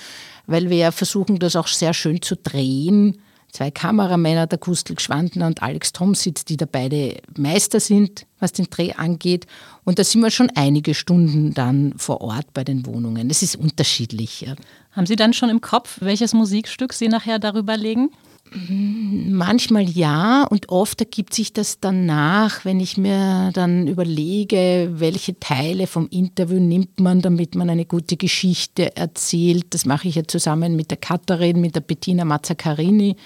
weil 0.46 0.69
wir 0.69 0.77
ja 0.77 0.91
versuchen, 0.91 1.39
das 1.39 1.55
auch 1.55 1.67
sehr 1.67 1.93
schön 1.93 2.22
zu 2.22 2.36
drehen. 2.36 3.22
Zwei 3.51 3.72
Kameramänner, 3.72 4.46
der 4.46 4.60
Kustel 4.60 4.96
Gschwandner 4.96 5.48
und 5.48 5.63
Alex 5.63 5.91
Tomsitz, 5.91 6.46
die 6.46 6.58
da 6.58 6.67
beide 6.72 7.17
Meister 7.36 7.79
sind, 7.79 8.27
was 8.39 8.51
den 8.51 8.67
Dreh 8.69 8.93
angeht. 8.93 9.48
Und 9.86 9.98
da 9.98 10.03
sind 10.03 10.22
wir 10.22 10.29
schon 10.29 10.51
einige 10.53 10.93
Stunden 10.93 11.55
dann 11.55 11.93
vor 11.98 12.22
Ort 12.22 12.53
bei 12.53 12.63
den 12.63 12.86
Wohnungen. 12.86 13.29
Es 13.31 13.41
ist 13.41 13.55
unterschiedlich. 13.55 14.41
Ja. 14.41 14.53
Haben 14.91 15.08
Sie 15.08 15.15
dann 15.15 15.34
schon 15.34 15.50
im 15.50 15.62
Kopf, 15.62 15.98
welches 16.01 16.34
Musikstück 16.34 16.93
Sie 16.93 17.08
nachher 17.08 17.39
darüber 17.39 17.75
legen? 17.75 18.12
Manchmal 18.51 19.88
ja 19.88 20.44
und 20.44 20.70
oft 20.70 21.00
ergibt 21.01 21.36
sich 21.36 21.53
das 21.53 21.79
danach, 21.79 22.65
wenn 22.65 22.79
ich 22.79 22.98
mir 22.98 23.51
dann 23.53 23.88
überlege, 23.88 24.89
welche 24.94 25.39
Teile 25.39 25.86
vom 25.86 26.08
Interview 26.10 26.60
nimmt 26.60 27.00
man, 27.00 27.22
damit 27.22 27.53
man 27.53 27.70
eine 27.70 27.86
gute 27.86 28.18
Geschichte 28.18 28.96
erzählt. 28.96 29.68
Das 29.70 29.86
mache 29.86 30.08
ich 30.08 30.15
ja 30.15 30.24
zusammen 30.25 30.75
mit 30.75 30.89
der 30.89 30.98
Katharin, 30.98 31.62
mit 31.62 31.75
der 31.75 31.82
Bettina 31.82 32.25
Mazzacarini, 32.25 33.18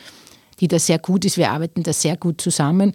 die 0.59 0.67
da 0.67 0.77
sehr 0.77 0.99
gut 0.99 1.23
ist. 1.23 1.37
Wir 1.37 1.51
arbeiten 1.51 1.83
da 1.83 1.93
sehr 1.93 2.17
gut 2.17 2.41
zusammen. 2.41 2.93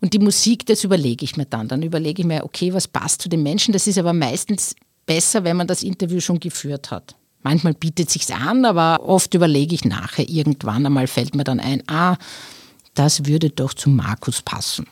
Und 0.00 0.12
die 0.12 0.18
Musik, 0.18 0.66
das 0.66 0.82
überlege 0.82 1.24
ich 1.24 1.36
mir 1.36 1.46
dann. 1.46 1.68
Dann 1.68 1.82
überlege 1.82 2.22
ich 2.22 2.26
mir, 2.26 2.44
okay, 2.44 2.74
was 2.74 2.88
passt 2.88 3.22
zu 3.22 3.28
den 3.28 3.44
Menschen. 3.44 3.72
Das 3.72 3.86
ist 3.86 3.96
aber 3.96 4.12
meistens 4.12 4.74
besser, 5.06 5.44
wenn 5.44 5.56
man 5.56 5.68
das 5.68 5.84
Interview 5.84 6.18
schon 6.18 6.40
geführt 6.40 6.90
hat. 6.90 7.14
Manchmal 7.44 7.74
bietet 7.74 8.10
sich's 8.10 8.30
an, 8.30 8.64
aber 8.64 9.06
oft 9.06 9.34
überlege 9.34 9.74
ich 9.74 9.84
nachher 9.84 10.28
irgendwann 10.28 10.86
einmal 10.86 11.06
fällt 11.06 11.36
mir 11.36 11.44
dann 11.44 11.60
ein, 11.60 11.82
ah, 11.86 12.16
das 12.94 13.26
würde 13.26 13.50
doch 13.50 13.74
zu 13.74 13.90
Markus 13.90 14.40
passen. 14.40 14.86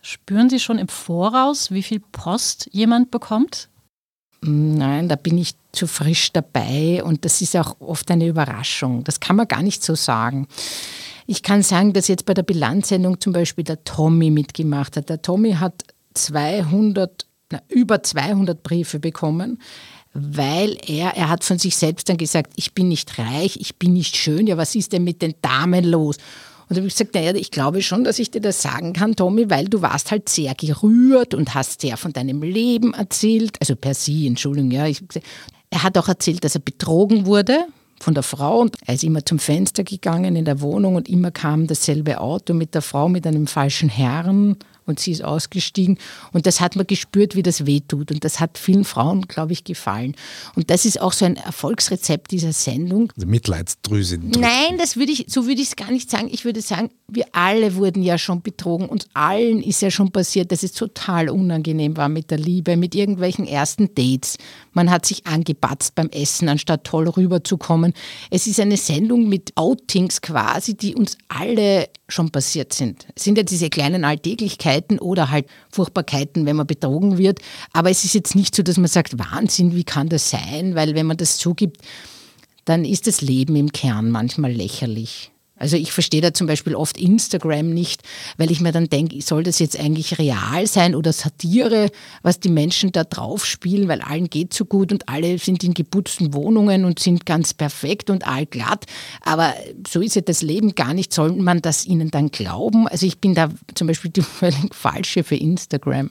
Spüren 0.00 0.48
Sie 0.48 0.60
schon 0.60 0.78
im 0.78 0.88
Voraus, 0.88 1.72
wie 1.72 1.82
viel 1.82 1.98
Post 2.00 2.68
jemand 2.72 3.10
bekommt? 3.10 3.68
Nein, 4.40 5.08
da 5.08 5.16
bin 5.16 5.36
ich 5.36 5.54
zu 5.72 5.86
frisch 5.86 6.32
dabei 6.32 7.02
und 7.02 7.24
das 7.24 7.40
ist 7.40 7.56
auch 7.56 7.80
oft 7.80 8.08
eine 8.10 8.28
Überraschung. 8.28 9.02
Das 9.02 9.18
kann 9.18 9.36
man 9.36 9.48
gar 9.48 9.62
nicht 9.62 9.82
so 9.82 9.96
sagen. 9.96 10.46
Ich 11.26 11.42
kann 11.42 11.62
sagen, 11.62 11.92
dass 11.92 12.06
jetzt 12.06 12.26
bei 12.26 12.34
der 12.34 12.42
Bilanzsendung 12.42 13.20
zum 13.20 13.32
Beispiel 13.32 13.64
der 13.64 13.82
Tommy 13.82 14.30
mitgemacht 14.30 14.96
hat. 14.96 15.08
Der 15.08 15.22
Tommy 15.22 15.54
hat 15.54 15.82
200, 16.12 17.26
na, 17.50 17.62
über 17.68 18.02
200 18.02 18.62
Briefe 18.62 19.00
bekommen 19.00 19.58
weil 20.14 20.78
er, 20.86 21.16
er 21.16 21.28
hat 21.28 21.42
von 21.42 21.58
sich 21.58 21.76
selbst 21.76 22.08
dann 22.08 22.16
gesagt, 22.16 22.52
ich 22.56 22.72
bin 22.72 22.88
nicht 22.88 23.18
reich, 23.18 23.56
ich 23.60 23.76
bin 23.76 23.92
nicht 23.92 24.16
schön, 24.16 24.46
ja, 24.46 24.56
was 24.56 24.74
ist 24.76 24.92
denn 24.92 25.04
mit 25.04 25.20
den 25.20 25.34
Damen 25.42 25.84
los? 25.84 26.16
Und 26.68 26.76
da 26.76 26.76
habe 26.76 26.86
ich 26.86 26.94
gesagt, 26.94 27.14
naja, 27.14 27.34
ich 27.34 27.50
glaube 27.50 27.82
schon, 27.82 28.04
dass 28.04 28.18
ich 28.18 28.30
dir 28.30 28.40
das 28.40 28.62
sagen 28.62 28.94
kann, 28.94 29.16
Tommy, 29.16 29.50
weil 29.50 29.66
du 29.66 29.82
warst 29.82 30.12
halt 30.12 30.28
sehr 30.28 30.54
gerührt 30.54 31.34
und 31.34 31.54
hast 31.54 31.82
sehr 31.82 31.96
von 31.96 32.12
deinem 32.12 32.42
Leben 32.42 32.94
erzählt, 32.94 33.56
also 33.60 33.76
per 33.76 33.92
sie, 33.92 34.26
Entschuldigung, 34.26 34.70
ja. 34.70 34.86
Ich, 34.86 35.02
er 35.70 35.82
hat 35.82 35.98
auch 35.98 36.08
erzählt, 36.08 36.44
dass 36.44 36.54
er 36.54 36.62
betrogen 36.62 37.26
wurde 37.26 37.66
von 38.00 38.14
der 38.14 38.22
Frau 38.22 38.60
und 38.60 38.76
er 38.86 38.94
ist 38.94 39.04
immer 39.04 39.24
zum 39.24 39.38
Fenster 39.38 39.82
gegangen 39.82 40.36
in 40.36 40.44
der 40.44 40.60
Wohnung 40.60 40.94
und 40.94 41.08
immer 41.08 41.32
kam 41.32 41.66
dasselbe 41.66 42.20
Auto 42.20 42.54
mit 42.54 42.74
der 42.74 42.82
Frau 42.82 43.08
mit 43.08 43.26
einem 43.26 43.46
falschen 43.46 43.88
Herrn 43.88 44.56
und 44.86 45.00
sie 45.00 45.12
ist 45.12 45.24
ausgestiegen. 45.24 45.98
Und 46.32 46.46
das 46.46 46.60
hat 46.60 46.76
man 46.76 46.86
gespürt, 46.86 47.36
wie 47.36 47.42
das 47.42 47.66
wehtut. 47.66 48.10
Und 48.10 48.24
das 48.24 48.40
hat 48.40 48.58
vielen 48.58 48.84
Frauen, 48.84 49.22
glaube 49.22 49.52
ich, 49.52 49.64
gefallen. 49.64 50.14
Und 50.54 50.70
das 50.70 50.84
ist 50.84 51.00
auch 51.00 51.12
so 51.12 51.24
ein 51.24 51.36
Erfolgsrezept 51.36 52.30
dieser 52.30 52.52
Sendung. 52.52 53.12
Also 53.16 53.26
Mitleidsdrüse. 53.26 54.18
Nein, 54.18 54.78
das 54.78 54.96
würde 54.96 55.12
ich, 55.12 55.26
so 55.28 55.46
würde 55.46 55.60
ich 55.60 55.68
es 55.68 55.76
gar 55.76 55.90
nicht 55.90 56.10
sagen. 56.10 56.28
Ich 56.30 56.44
würde 56.44 56.60
sagen, 56.60 56.90
wir 57.08 57.26
alle 57.32 57.76
wurden 57.76 58.02
ja 58.02 58.18
schon 58.18 58.42
betrogen. 58.42 58.88
Uns 58.88 59.06
allen 59.14 59.62
ist 59.62 59.82
ja 59.82 59.90
schon 59.90 60.10
passiert, 60.10 60.52
dass 60.52 60.62
es 60.62 60.72
total 60.72 61.28
unangenehm 61.28 61.96
war 61.96 62.08
mit 62.08 62.30
der 62.30 62.38
Liebe, 62.38 62.76
mit 62.76 62.94
irgendwelchen 62.94 63.46
ersten 63.46 63.94
Dates. 63.94 64.38
Man 64.72 64.90
hat 64.90 65.06
sich 65.06 65.26
angebatzt 65.26 65.94
beim 65.94 66.08
Essen, 66.10 66.48
anstatt 66.48 66.84
toll 66.84 67.08
rüberzukommen. 67.08 67.94
Es 68.30 68.46
ist 68.46 68.60
eine 68.60 68.76
Sendung 68.76 69.28
mit 69.28 69.52
Outings 69.56 70.20
quasi, 70.20 70.74
die 70.74 70.94
uns 70.94 71.16
alle 71.28 71.88
schon 72.08 72.30
passiert 72.30 72.72
sind. 72.72 73.06
Es 73.14 73.24
sind 73.24 73.38
ja 73.38 73.44
diese 73.44 73.70
kleinen 73.70 74.04
Alltäglichkeiten 74.04 74.73
oder 75.00 75.30
halt 75.30 75.46
Furchtbarkeiten, 75.70 76.46
wenn 76.46 76.56
man 76.56 76.66
betrogen 76.66 77.18
wird. 77.18 77.40
Aber 77.72 77.90
es 77.90 78.04
ist 78.04 78.14
jetzt 78.14 78.34
nicht 78.34 78.54
so, 78.54 78.62
dass 78.62 78.76
man 78.76 78.88
sagt, 78.88 79.18
Wahnsinn, 79.18 79.74
wie 79.74 79.84
kann 79.84 80.08
das 80.08 80.30
sein? 80.30 80.74
Weil 80.74 80.94
wenn 80.94 81.06
man 81.06 81.16
das 81.16 81.38
zugibt, 81.38 81.78
dann 82.64 82.84
ist 82.84 83.06
das 83.06 83.20
Leben 83.20 83.56
im 83.56 83.72
Kern 83.72 84.10
manchmal 84.10 84.52
lächerlich. 84.52 85.30
Also 85.64 85.78
ich 85.78 85.92
verstehe 85.92 86.20
da 86.20 86.34
zum 86.34 86.46
Beispiel 86.46 86.74
oft 86.74 86.98
Instagram 86.98 87.70
nicht, 87.70 88.02
weil 88.36 88.50
ich 88.50 88.60
mir 88.60 88.70
dann 88.70 88.90
denke, 88.90 89.22
soll 89.22 89.44
das 89.44 89.58
jetzt 89.60 89.80
eigentlich 89.80 90.18
real 90.18 90.66
sein 90.66 90.94
oder 90.94 91.10
Satire, 91.10 91.88
was 92.20 92.38
die 92.38 92.50
Menschen 92.50 92.92
da 92.92 93.02
drauf 93.02 93.46
spielen, 93.46 93.88
weil 93.88 94.02
allen 94.02 94.28
geht 94.28 94.52
so 94.52 94.66
gut 94.66 94.92
und 94.92 95.08
alle 95.08 95.38
sind 95.38 95.64
in 95.64 95.72
geputzten 95.72 96.34
Wohnungen 96.34 96.84
und 96.84 96.98
sind 96.98 97.24
ganz 97.24 97.54
perfekt 97.54 98.10
und 98.10 98.26
allglatt. 98.26 98.84
Aber 99.22 99.54
so 99.88 100.02
ist 100.02 100.16
ja 100.16 100.20
das 100.20 100.42
Leben 100.42 100.74
gar 100.74 100.92
nicht. 100.92 101.14
Soll 101.14 101.32
man 101.32 101.62
das 101.62 101.86
ihnen 101.86 102.10
dann 102.10 102.30
glauben? 102.30 102.86
Also 102.86 103.06
ich 103.06 103.18
bin 103.18 103.34
da 103.34 103.48
zum 103.74 103.86
Beispiel 103.86 104.10
die 104.10 104.20
völlig 104.22 104.74
falsche 104.74 105.24
für 105.24 105.36
Instagram. 105.36 106.10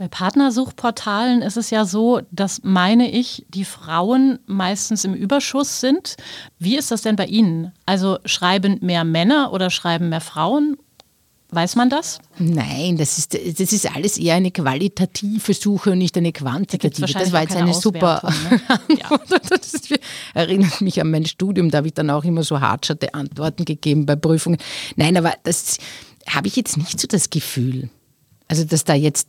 Bei 0.00 0.08
Partnersuchportalen 0.08 1.42
ist 1.42 1.58
es 1.58 1.68
ja 1.68 1.84
so, 1.84 2.22
dass, 2.30 2.62
meine 2.64 3.10
ich, 3.10 3.44
die 3.50 3.66
Frauen 3.66 4.38
meistens 4.46 5.04
im 5.04 5.12
Überschuss 5.12 5.80
sind. 5.80 6.16
Wie 6.58 6.78
ist 6.78 6.90
das 6.90 7.02
denn 7.02 7.16
bei 7.16 7.26
Ihnen? 7.26 7.72
Also 7.84 8.16
schreiben 8.24 8.78
mehr 8.80 9.04
Männer 9.04 9.52
oder 9.52 9.68
schreiben 9.68 10.08
mehr 10.08 10.22
Frauen? 10.22 10.78
Weiß 11.50 11.76
man 11.76 11.90
das? 11.90 12.18
Nein, 12.38 12.96
das 12.96 13.18
ist, 13.18 13.34
das 13.34 13.74
ist 13.74 13.94
alles 13.94 14.16
eher 14.16 14.36
eine 14.36 14.50
qualitative 14.50 15.52
Suche 15.52 15.90
und 15.90 15.98
nicht 15.98 16.16
eine 16.16 16.32
quantitative. 16.32 17.12
Da 17.12 17.18
das 17.18 17.32
war 17.32 17.42
jetzt 17.42 17.56
eine 17.56 17.74
super 17.74 18.22
ne? 18.48 18.60
ja. 19.02 19.20
das 19.50 19.82
erinnert 20.32 20.80
mich 20.80 20.98
an 20.98 21.10
mein 21.10 21.26
Studium, 21.26 21.70
da 21.70 21.76
habe 21.76 21.88
ich 21.88 21.94
dann 21.94 22.08
auch 22.08 22.24
immer 22.24 22.42
so 22.42 22.58
hartscherte 22.58 23.12
Antworten 23.12 23.66
gegeben 23.66 24.06
bei 24.06 24.16
Prüfungen. 24.16 24.56
Nein, 24.96 25.18
aber 25.18 25.34
das 25.42 25.76
habe 26.26 26.48
ich 26.48 26.56
jetzt 26.56 26.78
nicht 26.78 26.98
so 26.98 27.06
das 27.06 27.28
Gefühl. 27.28 27.90
Also, 28.50 28.64
dass 28.64 28.82
da 28.82 28.94
jetzt 28.94 29.28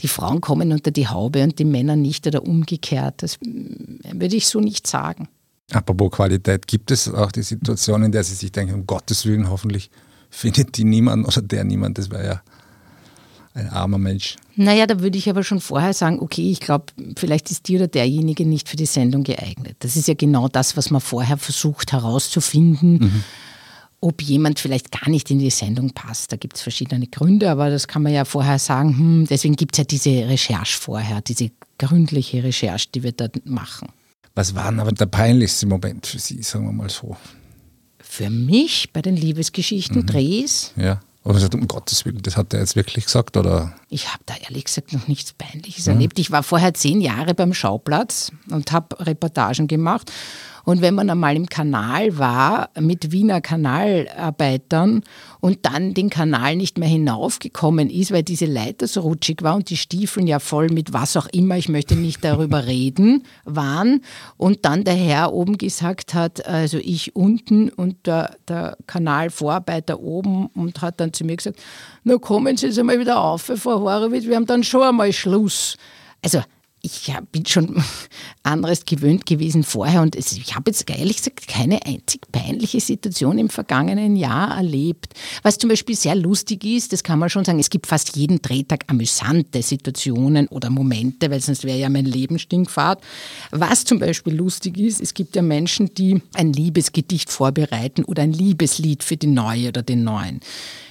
die 0.00 0.08
Frauen 0.08 0.40
kommen 0.40 0.72
unter 0.72 0.90
die 0.90 1.08
Haube 1.08 1.42
und 1.42 1.58
die 1.58 1.64
Männer 1.64 1.96
nicht 1.96 2.26
oder 2.26 2.42
umgekehrt. 2.42 3.22
Das 3.22 3.38
mm, 3.40 4.20
würde 4.20 4.36
ich 4.36 4.46
so 4.46 4.60
nicht 4.60 4.86
sagen. 4.86 5.28
Apropos 5.72 6.10
Qualität, 6.10 6.66
gibt 6.66 6.90
es 6.90 7.12
auch 7.12 7.30
die 7.30 7.42
Situation, 7.42 8.02
in 8.02 8.12
der 8.12 8.24
Sie 8.24 8.34
sich 8.34 8.50
denken, 8.50 8.74
um 8.74 8.86
Gottes 8.86 9.24
Willen, 9.24 9.50
hoffentlich 9.50 9.90
findet 10.28 10.76
die 10.76 10.84
niemand 10.84 11.26
oder 11.26 11.42
der 11.42 11.64
niemand, 11.64 11.98
das 11.98 12.10
wäre 12.10 12.24
ja 12.24 12.42
ein 13.54 13.68
armer 13.68 13.98
Mensch. 13.98 14.36
Naja, 14.56 14.86
da 14.86 15.00
würde 15.00 15.18
ich 15.18 15.28
aber 15.28 15.42
schon 15.42 15.60
vorher 15.60 15.92
sagen, 15.92 16.20
okay, 16.20 16.50
ich 16.50 16.60
glaube, 16.60 16.86
vielleicht 17.16 17.50
ist 17.50 17.68
die 17.68 17.76
oder 17.76 17.88
derjenige 17.88 18.46
nicht 18.46 18.68
für 18.68 18.76
die 18.76 18.86
Sendung 18.86 19.24
geeignet. 19.24 19.76
Das 19.80 19.96
ist 19.96 20.06
ja 20.06 20.14
genau 20.14 20.48
das, 20.48 20.76
was 20.76 20.90
man 20.90 21.00
vorher 21.00 21.36
versucht 21.36 21.92
herauszufinden. 21.92 22.92
Mhm 22.92 23.24
ob 24.00 24.22
jemand 24.22 24.58
vielleicht 24.58 24.90
gar 24.90 25.10
nicht 25.10 25.30
in 25.30 25.38
die 25.38 25.50
Sendung 25.50 25.90
passt. 25.90 26.32
Da 26.32 26.36
gibt 26.36 26.56
es 26.56 26.62
verschiedene 26.62 27.06
Gründe, 27.06 27.50
aber 27.50 27.70
das 27.70 27.86
kann 27.86 28.02
man 28.02 28.12
ja 28.12 28.24
vorher 28.24 28.58
sagen. 28.58 28.96
Hm, 28.96 29.26
deswegen 29.28 29.56
gibt 29.56 29.74
es 29.74 29.78
ja 29.78 29.84
diese 29.84 30.28
Recherche 30.28 30.78
vorher, 30.78 31.20
diese 31.20 31.50
gründliche 31.78 32.42
Recherche, 32.42 32.88
die 32.94 33.02
wir 33.02 33.12
da 33.12 33.28
machen. 33.44 33.88
Was 34.34 34.54
war 34.54 34.70
denn 34.70 34.80
aber 34.80 34.92
der 34.92 35.06
peinlichste 35.06 35.66
Moment 35.66 36.06
für 36.06 36.18
Sie, 36.18 36.42
sagen 36.42 36.64
wir 36.64 36.72
mal 36.72 36.88
so? 36.90 37.16
Für 37.98 38.30
mich 38.30 38.92
bei 38.92 39.02
den 39.02 39.16
Liebesgeschichten, 39.16 40.02
mhm. 40.02 40.06
Drehs? 40.06 40.72
Ja. 40.76 41.00
Oder 41.22 41.34
gesagt, 41.34 41.54
um 41.54 41.68
Gottes 41.68 42.06
Willen, 42.06 42.22
das 42.22 42.38
hat 42.38 42.54
er 42.54 42.60
jetzt 42.60 42.76
wirklich 42.76 43.04
gesagt? 43.04 43.36
Oder? 43.36 43.74
Ich 43.90 44.08
habe 44.08 44.22
da 44.24 44.34
ehrlich 44.36 44.64
gesagt 44.64 44.94
noch 44.94 45.06
nichts 45.06 45.34
Peinliches 45.34 45.86
mhm. 45.86 45.92
erlebt. 45.92 46.18
Ich 46.18 46.30
war 46.30 46.42
vorher 46.42 46.72
zehn 46.72 47.02
Jahre 47.02 47.34
beim 47.34 47.52
Schauplatz 47.52 48.32
und 48.48 48.72
habe 48.72 49.04
Reportagen 49.06 49.68
gemacht. 49.68 50.10
Und 50.64 50.80
wenn 50.82 50.94
man 50.94 51.10
einmal 51.10 51.36
im 51.36 51.48
Kanal 51.48 52.18
war 52.18 52.70
mit 52.78 53.12
Wiener 53.12 53.40
Kanalarbeitern 53.40 55.02
und 55.40 55.58
dann 55.62 55.94
den 55.94 56.10
Kanal 56.10 56.56
nicht 56.56 56.78
mehr 56.78 56.88
hinaufgekommen 56.88 57.90
ist, 57.90 58.12
weil 58.12 58.22
diese 58.22 58.46
Leiter 58.46 58.86
so 58.86 59.00
rutschig 59.00 59.42
war 59.42 59.56
und 59.56 59.70
die 59.70 59.76
Stiefeln 59.76 60.26
ja 60.26 60.38
voll 60.38 60.68
mit 60.68 60.92
was 60.92 61.16
auch 61.16 61.26
immer, 61.28 61.56
ich 61.56 61.68
möchte 61.68 61.96
nicht 61.96 62.24
darüber 62.24 62.66
reden, 62.66 63.24
waren 63.44 64.02
und 64.36 64.64
dann 64.64 64.84
der 64.84 64.94
Herr 64.94 65.32
oben 65.32 65.58
gesagt 65.58 66.14
hat, 66.14 66.46
also 66.46 66.78
ich 66.78 67.16
unten 67.16 67.70
und 67.70 68.06
der, 68.06 68.36
der 68.48 68.76
Kanalvorarbeiter 68.86 70.00
oben 70.00 70.46
und 70.48 70.82
hat 70.82 71.00
dann 71.00 71.12
zu 71.12 71.24
mir 71.24 71.36
gesagt, 71.36 71.58
na 72.04 72.18
kommen 72.18 72.56
Sie 72.56 72.66
jetzt 72.66 72.78
einmal 72.78 73.00
wieder 73.00 73.20
auf, 73.20 73.50
Frau 73.56 73.80
Horowitz, 73.80 74.24
wir 74.24 74.36
haben 74.36 74.46
dann 74.46 74.64
schon 74.64 74.82
einmal 74.82 75.12
Schluss. 75.12 75.76
Also 76.22 76.42
ich 76.82 77.12
bin 77.30 77.44
schon 77.44 77.82
anderes 78.42 78.84
gewöhnt 78.84 79.26
gewesen 79.26 79.64
vorher 79.64 80.00
und 80.00 80.16
ich 80.16 80.54
habe 80.54 80.70
jetzt 80.70 80.88
ehrlich 80.88 81.18
gesagt 81.18 81.46
keine 81.46 81.84
einzig 81.84 82.20
peinliche 82.32 82.80
Situation 82.80 83.38
im 83.38 83.50
vergangenen 83.50 84.16
Jahr 84.16 84.56
erlebt. 84.56 85.14
Was 85.42 85.58
zum 85.58 85.68
Beispiel 85.68 85.94
sehr 85.94 86.14
lustig 86.14 86.64
ist, 86.64 86.92
das 86.92 87.02
kann 87.02 87.18
man 87.18 87.28
schon 87.28 87.44
sagen, 87.44 87.58
es 87.58 87.70
gibt 87.70 87.86
fast 87.86 88.16
jeden 88.16 88.40
Drehtag 88.40 88.84
amüsante 88.86 89.62
Situationen 89.62 90.46
oder 90.48 90.70
Momente, 90.70 91.30
weil 91.30 91.40
sonst 91.40 91.64
wäre 91.64 91.78
ja 91.78 91.88
mein 91.88 92.06
Leben 92.06 92.38
Stinkfahrt. 92.38 93.02
Was 93.50 93.84
zum 93.84 93.98
Beispiel 93.98 94.34
lustig 94.34 94.78
ist, 94.78 95.00
es 95.00 95.12
gibt 95.12 95.36
ja 95.36 95.42
Menschen, 95.42 95.94
die 95.94 96.22
ein 96.34 96.52
Liebesgedicht 96.52 97.30
vorbereiten 97.30 98.04
oder 98.04 98.22
ein 98.22 98.32
Liebeslied 98.32 99.04
für 99.04 99.16
die 99.16 99.26
Neue 99.26 99.68
oder 99.68 99.82
den 99.82 100.04
Neuen. 100.04 100.40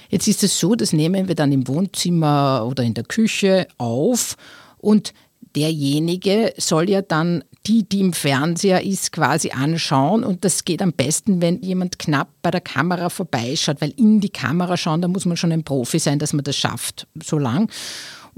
Jetzt 0.08 0.26
ist 0.26 0.42
es 0.42 0.58
so, 0.58 0.74
das 0.74 0.92
nehmen 0.92 1.28
wir 1.28 1.34
dann 1.36 1.52
im 1.52 1.68
Wohnzimmer 1.68 2.66
oder 2.68 2.82
in 2.82 2.94
der 2.94 3.04
Küche 3.04 3.68
auf 3.78 4.36
und 4.78 5.12
derjenige 5.56 6.54
soll 6.56 6.88
ja 6.90 7.02
dann 7.02 7.44
die, 7.66 7.88
die 7.88 8.00
im 8.00 8.12
Fernseher 8.12 8.82
ist, 8.84 9.12
quasi 9.12 9.50
anschauen. 9.50 10.24
Und 10.24 10.44
das 10.44 10.64
geht 10.64 10.82
am 10.82 10.92
besten, 10.92 11.42
wenn 11.42 11.60
jemand 11.62 11.98
knapp 11.98 12.28
bei 12.42 12.50
der 12.50 12.60
Kamera 12.60 13.10
vorbeischaut, 13.10 13.80
weil 13.80 13.92
in 13.96 14.20
die 14.20 14.30
Kamera 14.30 14.76
schauen, 14.76 15.02
da 15.02 15.08
muss 15.08 15.26
man 15.26 15.36
schon 15.36 15.52
ein 15.52 15.64
Profi 15.64 15.98
sein, 15.98 16.18
dass 16.18 16.32
man 16.32 16.44
das 16.44 16.56
schafft, 16.56 17.06
so 17.22 17.38
lang. 17.38 17.70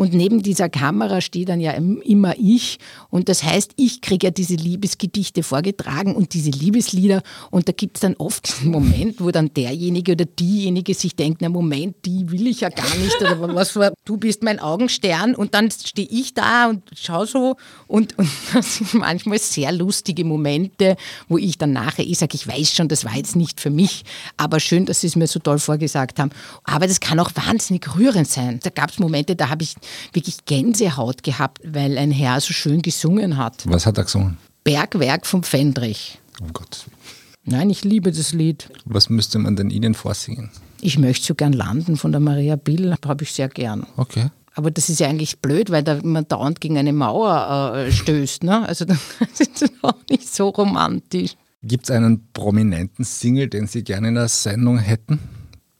Und 0.02 0.14
neben 0.14 0.42
dieser 0.42 0.68
Kamera 0.68 1.20
steht 1.20 1.48
dann 1.48 1.60
ja 1.60 1.70
immer 1.70 2.34
ich. 2.36 2.80
Und 3.10 3.28
das 3.28 3.44
heißt, 3.44 3.70
ich 3.76 4.00
kriege 4.00 4.26
ja 4.26 4.30
diese 4.32 4.56
Liebesgedichte 4.56 5.44
vorgetragen 5.44 6.16
und 6.16 6.34
diese 6.34 6.50
Liebeslieder. 6.50 7.22
Und 7.52 7.68
da 7.68 7.72
gibt 7.72 7.98
es 7.98 8.00
dann 8.00 8.16
oft 8.16 8.52
einen 8.62 8.72
Moment, 8.72 9.20
wo 9.20 9.30
dann 9.30 9.54
derjenige 9.54 10.10
oder 10.10 10.24
diejenige 10.24 10.94
sich 10.94 11.14
denkt, 11.14 11.40
na 11.40 11.48
Moment, 11.48 11.94
die 12.04 12.28
will 12.32 12.48
ich 12.48 12.62
ja 12.62 12.70
gar 12.70 12.96
nicht. 12.96 13.14
Oder 13.20 13.54
was 13.54 13.70
für, 13.70 13.94
du 14.04 14.16
bist 14.16 14.42
mein 14.42 14.58
Augenstern. 14.58 15.36
Und 15.36 15.54
dann 15.54 15.70
stehe 15.70 16.08
ich 16.10 16.34
da 16.34 16.68
und 16.68 16.82
schaue 17.00 17.28
so. 17.28 17.54
Und, 17.86 18.18
und 18.18 18.28
das 18.54 18.78
sind 18.78 18.94
manchmal 18.94 19.38
sehr 19.38 19.70
lustige 19.70 20.24
Momente, 20.24 20.96
wo 21.28 21.38
ich 21.38 21.58
dann 21.58 21.72
nachher 21.72 22.04
ich 22.04 22.18
sage, 22.18 22.34
ich 22.34 22.48
weiß 22.48 22.74
schon, 22.74 22.88
das 22.88 23.04
war 23.04 23.14
jetzt 23.14 23.36
nicht 23.36 23.60
für 23.60 23.70
mich. 23.70 24.02
Aber 24.36 24.58
schön, 24.58 24.84
dass 24.84 25.02
Sie 25.02 25.06
es 25.06 25.14
mir 25.14 25.28
so 25.28 25.38
toll 25.38 25.60
vorgesagt 25.60 26.18
haben. 26.18 26.32
Aber 26.64 26.88
das 26.88 26.98
kann 26.98 27.20
auch 27.20 27.30
wahnsinnig 27.36 27.86
rührend 27.96 28.26
sein. 28.26 28.58
Da 28.64 28.70
gab 28.70 28.90
es 28.90 28.98
Momente, 28.98 29.36
da 29.36 29.48
habe 29.48 29.62
ich 29.62 29.76
wirklich 30.12 30.44
Gänsehaut 30.44 31.22
gehabt, 31.22 31.60
weil 31.64 31.98
ein 31.98 32.10
Herr 32.10 32.40
so 32.40 32.52
schön 32.52 32.82
gesungen 32.82 33.36
hat. 33.36 33.62
Was 33.66 33.86
hat 33.86 33.98
er 33.98 34.04
gesungen? 34.04 34.38
Bergwerk 34.64 35.26
vom 35.26 35.42
Fendrich. 35.42 36.18
Gottes 36.52 36.86
Willen. 36.86 36.96
Nein, 37.44 37.70
ich 37.70 37.84
liebe 37.84 38.12
das 38.12 38.32
Lied. 38.32 38.68
Was 38.84 39.10
müsste 39.10 39.38
man 39.38 39.56
denn 39.56 39.70
Ihnen 39.70 39.94
vorsingen? 39.94 40.50
Ich 40.80 40.98
möchte 40.98 41.26
so 41.26 41.34
gern 41.34 41.52
landen 41.52 41.96
von 41.96 42.12
der 42.12 42.20
Maria 42.20 42.56
Bill, 42.56 42.94
habe 43.04 43.24
ich 43.24 43.32
sehr 43.32 43.48
gern. 43.48 43.86
Okay. 43.96 44.28
Aber 44.54 44.70
das 44.70 44.88
ist 44.88 45.00
ja 45.00 45.08
eigentlich 45.08 45.40
blöd, 45.40 45.70
weil 45.70 45.82
da 45.82 46.00
man 46.02 46.28
dauernd 46.28 46.60
gegen 46.60 46.78
eine 46.78 46.92
Mauer 46.92 47.74
äh, 47.74 47.90
stößt. 47.90 48.44
Ne? 48.44 48.66
Also 48.66 48.84
das 48.84 49.00
ist 49.40 49.72
auch 49.82 49.96
nicht 50.08 50.32
so 50.32 50.50
romantisch. 50.50 51.34
Gibt 51.62 51.84
es 51.84 51.90
einen 51.90 52.28
prominenten 52.32 53.04
Single, 53.04 53.48
den 53.48 53.66
Sie 53.66 53.82
gerne 53.82 54.08
in 54.08 54.14
der 54.14 54.28
Sendung 54.28 54.78
hätten? 54.78 55.20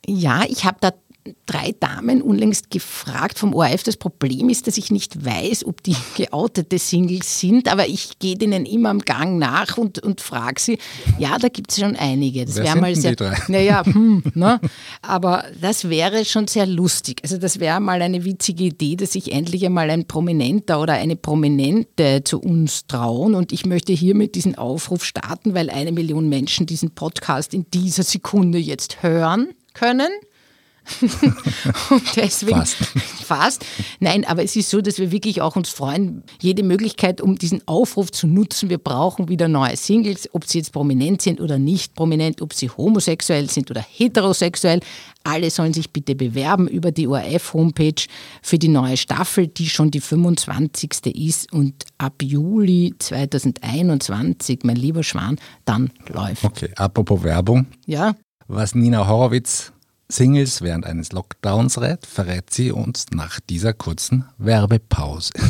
Ja, 0.07 0.45
ich 0.49 0.65
habe 0.65 0.79
da 0.81 0.93
drei 1.47 1.75
Damen 1.79 2.21
unlängst 2.23 2.71
gefragt 2.71 3.39
vom 3.39 3.55
ORF. 3.55 3.83
Das 3.83 3.97
Problem 3.97 4.49
ist, 4.49 4.67
dass 4.67 4.77
ich 4.77 4.91
nicht 4.91 5.25
weiß, 5.25 5.67
ob 5.67 5.83
die 5.83 5.97
geoutete 6.17 6.79
Singles 6.79 7.39
sind, 7.39 7.69
aber 7.69 7.89
ich 7.89 8.19
gehe 8.19 8.37
denen 8.37 8.67
immer 8.67 8.91
am 8.91 9.01
Gang 9.01 9.39
nach 9.39 9.77
und, 9.77 10.01
und 10.01 10.21
frage 10.21 10.61
sie. 10.61 10.79
Ja, 11.19 11.39
da 11.39 11.49
gibt 11.49 11.71
es 11.71 11.79
schon 11.79 11.97
einige. 11.97 12.45
Das 12.45 12.57
wäre 12.57 12.77
mal 12.77 12.95
sehr. 12.95 13.13
Naja, 13.49 13.85
hm, 13.85 14.23
ne? 14.35 14.61
aber 15.03 15.45
das 15.61 15.89
wäre 15.89 16.25
schon 16.25 16.47
sehr 16.49 16.67
lustig. 16.67 17.21
Also, 17.23 17.39
das 17.39 17.61
wäre 17.61 17.81
mal 17.81 18.01
eine 18.03 18.25
witzige 18.25 18.65
Idee, 18.65 18.97
dass 18.97 19.13
sich 19.13 19.33
endlich 19.33 19.65
einmal 19.65 19.91
ein 19.91 20.07
Prominenter 20.07 20.81
oder 20.81 20.95
eine 20.95 21.17
Prominente 21.17 22.23
zu 22.25 22.41
uns 22.41 22.87
trauen. 22.87 23.35
Und 23.35 23.53
ich 23.53 23.67
möchte 23.67 23.93
hiermit 23.93 24.35
diesen 24.35 24.57
Aufruf 24.57 25.05
starten, 25.05 25.55
weil 25.55 25.71
eine 25.71 25.93
Million 25.93 26.29
Menschen 26.29 26.67
diesen 26.67 26.93
Podcast 26.93 27.55
in 27.55 27.67
dieser 27.73 28.03
Sekunde 28.03 28.59
jetzt 28.59 29.03
hören 29.03 29.55
können. 29.75 30.11
und 31.91 32.17
deswegen 32.17 32.59
fast. 32.59 32.77
fast. 33.25 33.67
Nein, 34.01 34.25
aber 34.25 34.43
es 34.43 34.57
ist 34.57 34.71
so, 34.71 34.81
dass 34.81 34.99
wir 34.99 35.13
wirklich 35.13 35.41
auch 35.41 35.57
uns 35.57 35.69
freuen, 35.69 36.23
jede 36.41 36.63
Möglichkeit, 36.63 37.21
um 37.21 37.37
diesen 37.37 37.67
Aufruf 37.67 38.11
zu 38.11 38.27
nutzen. 38.27 38.69
Wir 38.69 38.79
brauchen 38.79 39.29
wieder 39.29 39.49
neue 39.49 39.77
Singles, 39.77 40.29
ob 40.33 40.45
sie 40.45 40.59
jetzt 40.59 40.73
prominent 40.73 41.23
sind 41.23 41.41
oder 41.41 41.59
nicht 41.59 41.95
prominent, 41.95 42.43
ob 42.43 42.53
sie 42.53 42.69
homosexuell 42.69 43.49
sind 43.49 43.71
oder 43.71 43.81
heterosexuell. 43.81 44.81
Alle 45.25 45.51
sollen 45.51 45.73
sich 45.73 45.91
bitte 45.91 46.17
bewerben 46.17 46.67
über 46.67 46.91
die 46.91 47.07
ORF-Homepage 47.07 48.03
für 48.43 48.59
die 48.59 48.69
neue 48.69 48.97
Staffel, 48.97 49.47
die 49.47 49.69
schon 49.69 49.91
die 49.93 50.01
25. 50.01 51.07
ist 51.15 51.53
und 51.53 51.85
ab 51.99 52.23
Juli 52.23 52.95
2021, 52.99 54.61
mein 54.65 54.77
lieber 54.77 55.05
Schwan, 55.05 55.39
dann 55.65 55.93
läuft. 56.09 56.45
Okay, 56.45 56.71
apropos 56.75 57.23
Werbung. 57.23 57.67
Ja. 57.87 58.17
Was 58.49 58.75
Nina 58.75 59.07
Horowitz 59.07 59.73
Singles 60.13 60.63
während 60.63 60.87
eines 60.87 61.13
Lockdowns 61.13 61.81
rät, 61.81 62.07
verrät 62.07 62.51
sie 62.51 62.71
uns 62.71 63.07
nach 63.13 63.41
dieser 63.41 63.73
kurzen 63.73 64.27
Werbepause. 64.39 65.33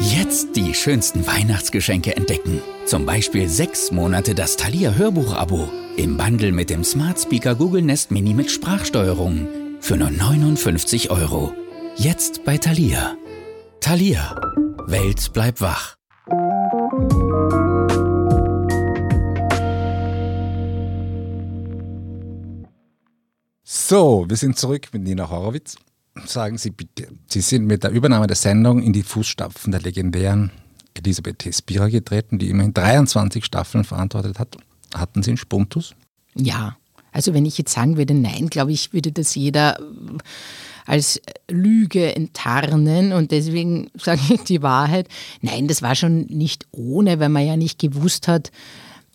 Jetzt 0.00 0.56
die 0.56 0.74
schönsten 0.74 1.26
Weihnachtsgeschenke 1.26 2.16
entdecken. 2.16 2.60
Zum 2.86 3.06
Beispiel 3.06 3.48
sechs 3.48 3.90
Monate 3.90 4.34
das 4.34 4.56
Thalia 4.56 4.92
Hörbuch-Abo. 4.92 5.68
Im 5.96 6.16
Bundle 6.16 6.52
mit 6.52 6.70
dem 6.70 6.84
Smart 6.84 7.18
Speaker 7.18 7.54
Google 7.54 7.82
Nest 7.82 8.10
Mini 8.10 8.34
mit 8.34 8.50
Sprachsteuerung. 8.50 9.48
Für 9.80 9.96
nur 9.96 10.10
59 10.10 11.10
Euro. 11.10 11.52
Jetzt 11.96 12.44
bei 12.44 12.58
Thalia. 12.58 13.16
Thalia. 13.80 14.40
Welt 14.86 15.32
bleibt 15.32 15.60
wach. 15.60 15.97
So, 23.88 24.26
wir 24.28 24.36
sind 24.36 24.58
zurück 24.58 24.88
mit 24.92 25.04
Nina 25.04 25.30
Horowitz. 25.30 25.76
Sagen 26.26 26.58
Sie 26.58 26.68
bitte, 26.68 27.08
Sie 27.26 27.40
sind 27.40 27.64
mit 27.64 27.84
der 27.84 27.90
Übernahme 27.90 28.26
der 28.26 28.36
Sendung 28.36 28.82
in 28.82 28.92
die 28.92 29.02
Fußstapfen 29.02 29.72
der 29.72 29.80
legendären 29.80 30.50
Elisabeth 30.92 31.38
T. 31.38 31.50
Spira 31.54 31.88
getreten, 31.88 32.38
die 32.38 32.50
immerhin 32.50 32.74
23 32.74 33.42
Staffeln 33.42 33.84
verantwortet 33.84 34.38
hat. 34.38 34.58
Hatten 34.94 35.22
Sie 35.22 35.30
einen 35.30 35.38
Spuntus? 35.38 35.94
Ja, 36.34 36.76
also 37.12 37.32
wenn 37.32 37.46
ich 37.46 37.56
jetzt 37.56 37.72
sagen 37.72 37.96
würde, 37.96 38.12
nein, 38.12 38.50
glaube 38.50 38.72
ich, 38.72 38.92
würde 38.92 39.10
das 39.10 39.34
jeder 39.34 39.78
als 40.84 41.22
Lüge 41.50 42.14
enttarnen 42.14 43.14
und 43.14 43.30
deswegen 43.30 43.90
sage 43.94 44.20
ich 44.28 44.42
die 44.42 44.60
Wahrheit. 44.60 45.08
Nein, 45.40 45.66
das 45.66 45.80
war 45.80 45.94
schon 45.94 46.26
nicht 46.26 46.66
ohne, 46.72 47.20
weil 47.20 47.30
man 47.30 47.46
ja 47.46 47.56
nicht 47.56 47.78
gewusst 47.78 48.28
hat, 48.28 48.52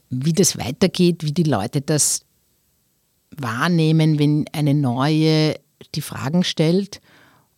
wie 0.09 0.33
das 0.33 0.57
weitergeht, 0.57 1.23
wie 1.23 1.31
die 1.31 1.43
Leute 1.43 1.79
das 1.81 2.21
wahrnehmen, 3.37 4.19
wenn 4.19 4.45
eine 4.51 4.73
neue 4.73 5.55
die 5.95 6.01
Fragen 6.01 6.43
stellt. 6.43 7.01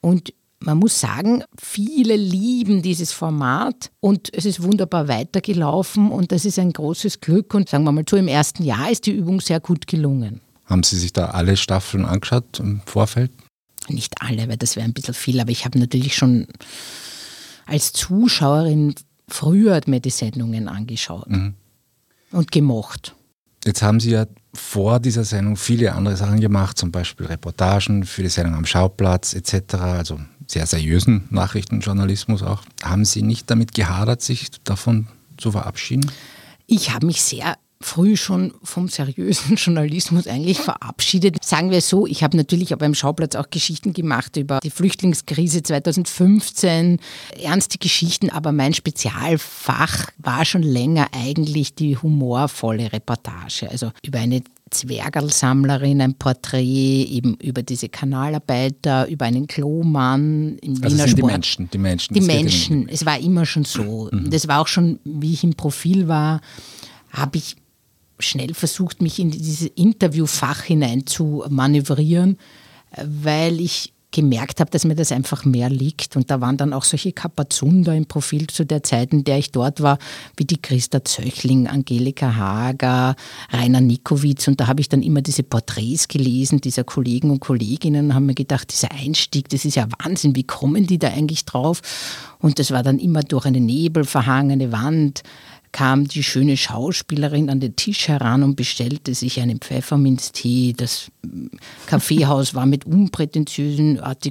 Und 0.02 0.34
man 0.60 0.78
muss 0.78 1.00
sagen, 1.00 1.44
viele 1.62 2.16
lieben 2.16 2.82
dieses 2.82 3.12
Format 3.12 3.92
und 4.00 4.34
es 4.34 4.46
ist 4.46 4.64
wunderbar 4.64 5.08
weitergelaufen 5.08 6.10
und 6.12 6.32
das 6.32 6.46
ist 6.46 6.58
ein 6.60 6.74
großes 6.74 7.22
Glück. 7.22 7.54
Und 7.54 7.70
sagen 7.70 7.84
wir 7.84 7.92
mal 7.92 8.04
so, 8.10 8.18
im 8.18 8.28
ersten 8.28 8.64
Jahr 8.64 8.90
ist 8.90 9.06
die 9.06 9.12
Übung 9.12 9.42
sehr 9.42 9.60
gut 9.60 9.88
gelungen. 9.88 10.42
Haben 10.66 10.84
Sie 10.84 10.98
sich 10.98 11.14
da 11.14 11.28
alle 11.28 11.58
Staffeln 11.58 12.06
angeschaut 12.06 12.60
im 12.60 12.82
Vorfeld? 12.86 13.32
Nicht 13.88 14.22
alle, 14.22 14.48
weil 14.48 14.58
das 14.58 14.76
wäre 14.76 14.86
ein 14.86 14.94
bisschen 14.94 15.14
viel, 15.14 15.40
aber 15.40 15.52
ich 15.52 15.66
habe 15.66 15.78
natürlich 15.78 16.16
schon 16.16 16.48
als 17.68 17.94
Zuschauerin 17.94 18.96
früher 19.28 19.80
mir 19.86 20.00
die 20.00 20.10
Sendungen 20.10 20.68
angeschaut 20.68 21.30
mhm. 21.30 21.54
und 22.32 22.52
gemocht. 22.52 23.16
Jetzt 23.66 23.82
haben 23.82 24.00
Sie 24.00 24.12
ja 24.12 24.26
vor 24.54 25.00
dieser 25.00 25.24
Sendung 25.24 25.58
viele 25.58 25.94
andere 25.94 26.16
Sachen 26.16 26.40
gemacht, 26.40 26.78
zum 26.78 26.92
Beispiel 26.92 27.26
Reportagen 27.26 28.06
für 28.06 28.22
die 28.22 28.30
Sendung 28.30 28.56
am 28.56 28.66
Schauplatz 28.66 29.34
etc., 29.34 29.76
also 29.76 30.20
sehr 30.48 30.68
seriösen 30.68 31.28
Nachrichtenjournalismus 31.32 32.44
auch. 32.44 32.62
Haben 32.84 33.06
Sie 33.06 33.24
nicht 33.24 33.50
damit 33.50 33.74
gehadert, 33.74 34.22
sich 34.22 34.52
davon 34.64 35.08
zu 35.38 35.52
verabschieden? 35.52 36.12
Ich 36.68 36.94
habe 36.94 37.08
mich 37.08 37.24
sehr 37.24 37.58
früh 37.82 38.18
schon 38.18 38.54
vom 38.64 38.88
seriösen 38.88 39.56
Journalismus 39.58 40.28
eigentlich 40.28 40.60
verabschiedet. 40.60 41.44
Sagen 41.44 41.72
wir 41.72 41.82
so, 41.82 42.08
ich 42.08 42.24
habe 42.24 42.38
natürlich 42.38 42.74
auch 42.74 42.80
beim 42.80 42.96
Schauplatz 42.96 43.36
auch 43.36 43.50
Geschichten 43.50 43.94
gemacht 43.94 44.38
über 44.38 44.60
die 44.62 44.70
Flüchtlingskrise 44.70 45.64
2015, 45.64 47.00
ernste 47.42 47.78
Geschichten, 47.78 48.30
aber 48.30 48.52
mein 48.52 48.74
Spezialfach 48.74 50.12
war 50.18 50.46
schon 50.46 50.64
länger 50.64 51.08
eigentlich 51.14 51.76
die 51.76 51.98
humorvolle 51.98 52.92
Reportage, 52.92 53.70
also 53.70 53.92
über 54.04 54.20
eine 54.20 54.42
Zwergerlsammlerin, 54.72 56.02
ein 56.02 56.16
Porträt 56.16 57.04
eben 57.04 57.36
über 57.36 57.62
diese 57.62 57.88
Kanalarbeiter, 57.88 59.08
über 59.08 59.26
einen 59.26 59.48
Klomann 59.48 60.58
im 60.58 60.84
also 60.84 60.98
Wiener 60.98 61.08
sind. 61.08 61.18
Die 61.18 61.24
Menschen, 61.24 61.70
die 61.70 61.78
Menschen. 61.78 62.14
Die 62.14 62.22
Menschen, 62.22 62.90
es 62.90 63.06
war 63.06 63.20
immer 63.20 63.46
schon 63.46 63.64
so. 63.64 64.10
Mhm. 64.12 64.32
Das 64.32 64.48
war 64.48 64.62
auch 64.62 64.68
schon, 64.68 65.00
wie 65.04 65.34
ich 65.34 65.44
im 65.44 65.54
Profil 65.54 66.08
war, 66.08 66.42
habe 67.12 67.38
ich 67.38 67.56
schnell 68.20 68.54
versucht, 68.54 69.02
mich 69.02 69.20
in 69.20 69.32
dieses 69.32 69.68
Interviewfach 69.76 70.64
hinein 70.64 71.06
zu 71.06 71.44
manövrieren, 71.50 72.38
weil 73.04 73.60
ich 73.60 73.92
gemerkt 74.16 74.62
habe, 74.62 74.72
dass 74.72 74.86
mir 74.86 74.96
das 74.96 75.12
einfach 75.12 75.44
mehr 75.44 75.70
liegt. 75.70 76.16
Und 76.16 76.32
da 76.32 76.40
waren 76.40 76.56
dann 76.56 76.72
auch 76.72 76.86
solche 76.86 77.12
Kapazunder 77.12 77.94
im 77.94 78.06
Profil 78.06 78.48
zu 78.48 78.66
der 78.66 78.82
Zeit, 78.82 79.12
in 79.12 79.26
der 79.26 79.40
ich 79.40 79.52
dort 79.52 79.82
war, 79.82 79.98
wie 80.38 80.46
die 80.46 80.62
Christa 80.62 81.04
Zöchling, 81.04 81.68
Angelika 81.68 82.34
Hager, 82.34 83.18
Rainer 83.52 83.82
Nikowitz. 83.82 84.48
Und 84.48 84.62
da 84.62 84.68
habe 84.68 84.80
ich 84.80 84.88
dann 84.88 85.04
immer 85.04 85.22
diese 85.22 85.44
Porträts 85.44 86.08
gelesen, 86.08 86.62
dieser 86.62 86.86
Kollegen 86.86 87.30
und 87.30 87.42
Kolleginnen, 87.42 88.06
und 88.06 88.14
habe 88.14 88.26
mir 88.26 88.36
gedacht, 88.36 88.72
dieser 88.72 88.92
Einstieg, 88.92 89.50
das 89.50 89.66
ist 89.66 89.76
ja 89.76 89.86
Wahnsinn, 90.00 90.34
wie 90.34 90.44
kommen 90.44 90.88
die 90.88 90.98
da 90.98 91.10
eigentlich 91.10 91.44
drauf? 91.44 91.82
Und 92.40 92.58
das 92.60 92.72
war 92.72 92.84
dann 92.84 93.00
immer 93.00 93.22
durch 93.22 93.46
eine 93.46 93.60
nebelverhangene 93.60 94.72
Wand 94.72 95.24
kam 95.76 96.08
die 96.08 96.24
schöne 96.24 96.56
Schauspielerin 96.56 97.50
an 97.50 97.60
den 97.60 97.76
Tisch 97.76 98.08
heran 98.08 98.44
und 98.44 98.56
bestellte 98.56 99.14
sich 99.14 99.42
einen 99.42 99.60
Pfefferminztee. 99.60 100.72
Das 100.72 101.12
Kaffeehaus 101.86 102.56
war 102.56 102.66
mit 102.66 102.86
unprätentiösen 102.86 104.00
Art 104.00 104.24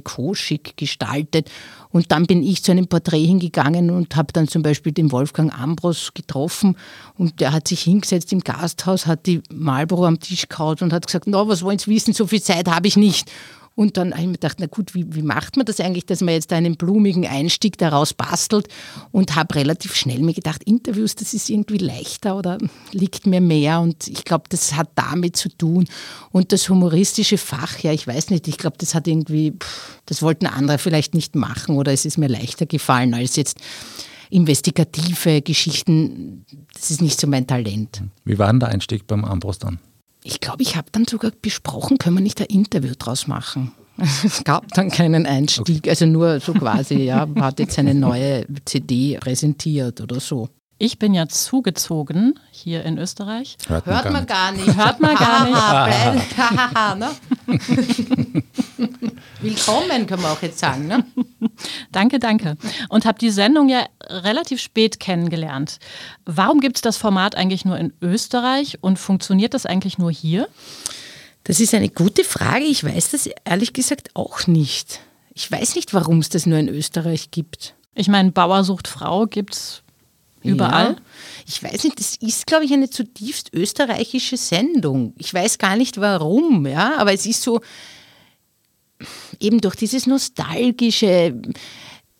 gestaltet. 0.75 1.51
Und 1.91 2.11
dann 2.11 2.25
bin 2.25 2.41
ich 2.41 2.63
zu 2.63 2.71
einem 2.71 2.87
Porträt 2.87 3.23
hingegangen 3.23 3.91
und 3.91 4.15
habe 4.15 4.33
dann 4.33 4.47
zum 4.47 4.63
Beispiel 4.63 4.91
den 4.91 5.11
Wolfgang 5.11 5.53
Ambros 5.55 6.15
getroffen. 6.15 6.77
Und 7.15 7.39
der 7.39 7.53
hat 7.53 7.67
sich 7.67 7.81
hingesetzt 7.81 8.33
im 8.33 8.39
Gasthaus, 8.39 9.05
hat 9.05 9.27
die 9.27 9.43
Marlboro 9.53 10.07
am 10.07 10.19
Tisch 10.19 10.49
kaut 10.49 10.81
und 10.81 10.91
hat 10.91 11.05
gesagt, 11.05 11.27
na, 11.27 11.47
was 11.47 11.61
wollen 11.61 11.77
Sie 11.77 11.91
wissen, 11.91 12.15
so 12.15 12.25
viel 12.25 12.41
Zeit 12.41 12.67
habe 12.67 12.87
ich 12.87 12.97
nicht. 12.97 13.31
Und 13.75 13.97
dann 13.97 14.11
habe 14.11 14.21
ich 14.21 14.27
mir 14.27 14.33
gedacht, 14.33 14.57
na 14.59 14.67
gut, 14.67 14.95
wie, 14.95 15.05
wie 15.13 15.21
macht 15.21 15.57
man 15.57 15.65
das 15.65 15.81
eigentlich, 15.81 16.05
dass 16.05 16.21
man 16.21 16.33
jetzt 16.33 16.53
einen 16.53 16.77
blumigen 16.77 17.27
Einstieg 17.27 17.77
daraus 17.77 18.13
bastelt? 18.13 18.69
Und 19.11 19.35
habe 19.35 19.55
relativ 19.55 19.95
schnell 19.95 20.19
mir 20.19 20.33
gedacht, 20.33 20.63
Interviews, 20.63 21.15
das 21.15 21.33
ist 21.33 21.49
irgendwie 21.49 21.77
leichter 21.77 22.37
oder 22.37 22.57
liegt 22.91 23.27
mir 23.27 23.41
mehr. 23.41 23.81
Und 23.81 24.07
ich 24.07 24.23
glaube, 24.23 24.45
das 24.49 24.75
hat 24.75 24.89
damit 24.95 25.35
zu 25.35 25.49
tun. 25.49 25.87
Und 26.31 26.53
das 26.53 26.69
humoristische 26.69 27.37
Fach, 27.37 27.79
ja, 27.79 27.91
ich 27.91 28.07
weiß 28.07 28.29
nicht, 28.29 28.47
ich 28.47 28.57
glaube, 28.57 28.77
das 28.79 28.95
hat 28.95 29.07
irgendwie, 29.07 29.53
das 30.05 30.21
wollten 30.21 30.47
andere 30.47 30.77
vielleicht 30.77 31.13
nicht 31.13 31.35
machen 31.35 31.75
oder 31.75 31.91
es 31.91 32.05
ist 32.05 32.17
mir 32.17 32.29
leichter 32.29 32.65
gefallen 32.65 33.13
als 33.13 33.35
jetzt 33.35 33.59
investigative 34.29 35.41
Geschichten. 35.41 36.45
Das 36.73 36.91
ist 36.91 37.01
nicht 37.01 37.19
so 37.19 37.27
mein 37.27 37.45
Talent. 37.45 38.03
Wie 38.23 38.39
war 38.39 38.47
denn 38.47 38.59
der 38.59 38.69
Einstieg 38.69 39.05
beim 39.07 39.25
Ambros 39.25 39.59
dann? 39.59 39.79
Ich 40.27 40.39
glaube, 40.39 40.63
ich 40.63 40.75
habe 40.75 40.87
dann 40.91 41.05
sogar 41.05 41.31
besprochen, 41.39 41.99
können 41.99 42.17
wir 42.17 42.23
nicht 42.23 42.41
ein 42.41 42.47
Interview 42.47 42.93
draus 42.97 43.27
machen. 43.27 43.71
Es 44.25 44.43
gab 44.43 44.67
dann 44.73 44.89
keinen 44.89 45.25
Einstieg, 45.25 45.77
okay. 45.77 45.89
also 45.91 46.05
nur 46.05 46.39
so 46.41 46.53
quasi, 46.53 46.95
ja, 46.95 47.29
hat 47.39 47.59
jetzt 47.59 47.79
eine 47.79 47.93
neue 47.93 48.45
CD 48.65 49.17
präsentiert 49.21 50.01
oder 50.01 50.19
so. 50.19 50.49
Ich 50.77 50.99
bin 50.99 51.13
ja 51.13 51.29
zugezogen 51.29 52.37
hier 52.51 52.83
in 52.83 52.97
Österreich. 52.97 53.55
Hört 53.67 53.87
man, 53.87 53.95
Hört 53.95 54.11
man 54.11 54.25
gar 54.25 54.51
nicht. 54.51 54.75
Hört 54.75 54.99
man 54.99 55.15
gar 55.15 56.13
nicht. 56.13 56.37
ne? 56.97 57.11
Willkommen, 59.41 60.05
kann 60.05 60.21
man 60.21 60.31
auch 60.31 60.41
jetzt 60.41 60.59
sagen. 60.59 60.87
Ne? 60.87 61.05
danke, 61.93 62.19
danke. 62.19 62.57
Und 62.89 63.05
habe 63.05 63.17
die 63.17 63.29
Sendung 63.29 63.69
ja 63.69 63.85
relativ 64.03 64.59
spät 64.59 64.99
kennengelernt. 64.99 65.79
Warum 66.25 66.59
gibt 66.59 66.75
es 66.75 66.81
das 66.81 66.97
Format 66.97 67.35
eigentlich 67.35 67.63
nur 67.63 67.77
in 67.77 67.93
Österreich 68.01 68.77
und 68.81 68.99
funktioniert 68.99 69.53
das 69.53 69.65
eigentlich 69.65 69.97
nur 69.97 70.11
hier? 70.11 70.49
Das 71.45 71.61
ist 71.61 71.73
eine 71.73 71.87
gute 71.89 72.25
Frage. 72.25 72.65
Ich 72.65 72.83
weiß 72.83 73.11
das 73.11 73.29
ehrlich 73.45 73.71
gesagt 73.71 74.09
auch 74.13 74.45
nicht. 74.47 74.99
Ich 75.33 75.49
weiß 75.49 75.75
nicht, 75.75 75.93
warum 75.93 76.19
es 76.19 76.27
das 76.27 76.45
nur 76.45 76.59
in 76.59 76.67
Österreich 76.67 77.31
gibt. 77.31 77.75
Ich 77.93 78.09
meine, 78.09 78.33
Bauer 78.33 78.65
sucht 78.65 78.89
Frau 78.89 79.25
gibt 79.25 79.53
es 79.53 79.84
Überall? 80.49 80.91
Ja. 80.91 80.95
Ich 81.47 81.61
weiß 81.61 81.83
nicht, 81.83 81.99
das 81.99 82.15
ist, 82.17 82.47
glaube 82.47 82.65
ich, 82.65 82.73
eine 82.73 82.89
zutiefst 82.89 83.53
österreichische 83.53 84.37
Sendung. 84.37 85.13
Ich 85.17 85.33
weiß 85.33 85.57
gar 85.57 85.75
nicht 85.75 85.99
warum, 85.99 86.65
ja, 86.65 86.97
aber 86.97 87.13
es 87.13 87.25
ist 87.25 87.43
so 87.43 87.61
eben 89.39 89.61
durch 89.61 89.75
dieses 89.75 90.07
nostalgische, 90.07 91.35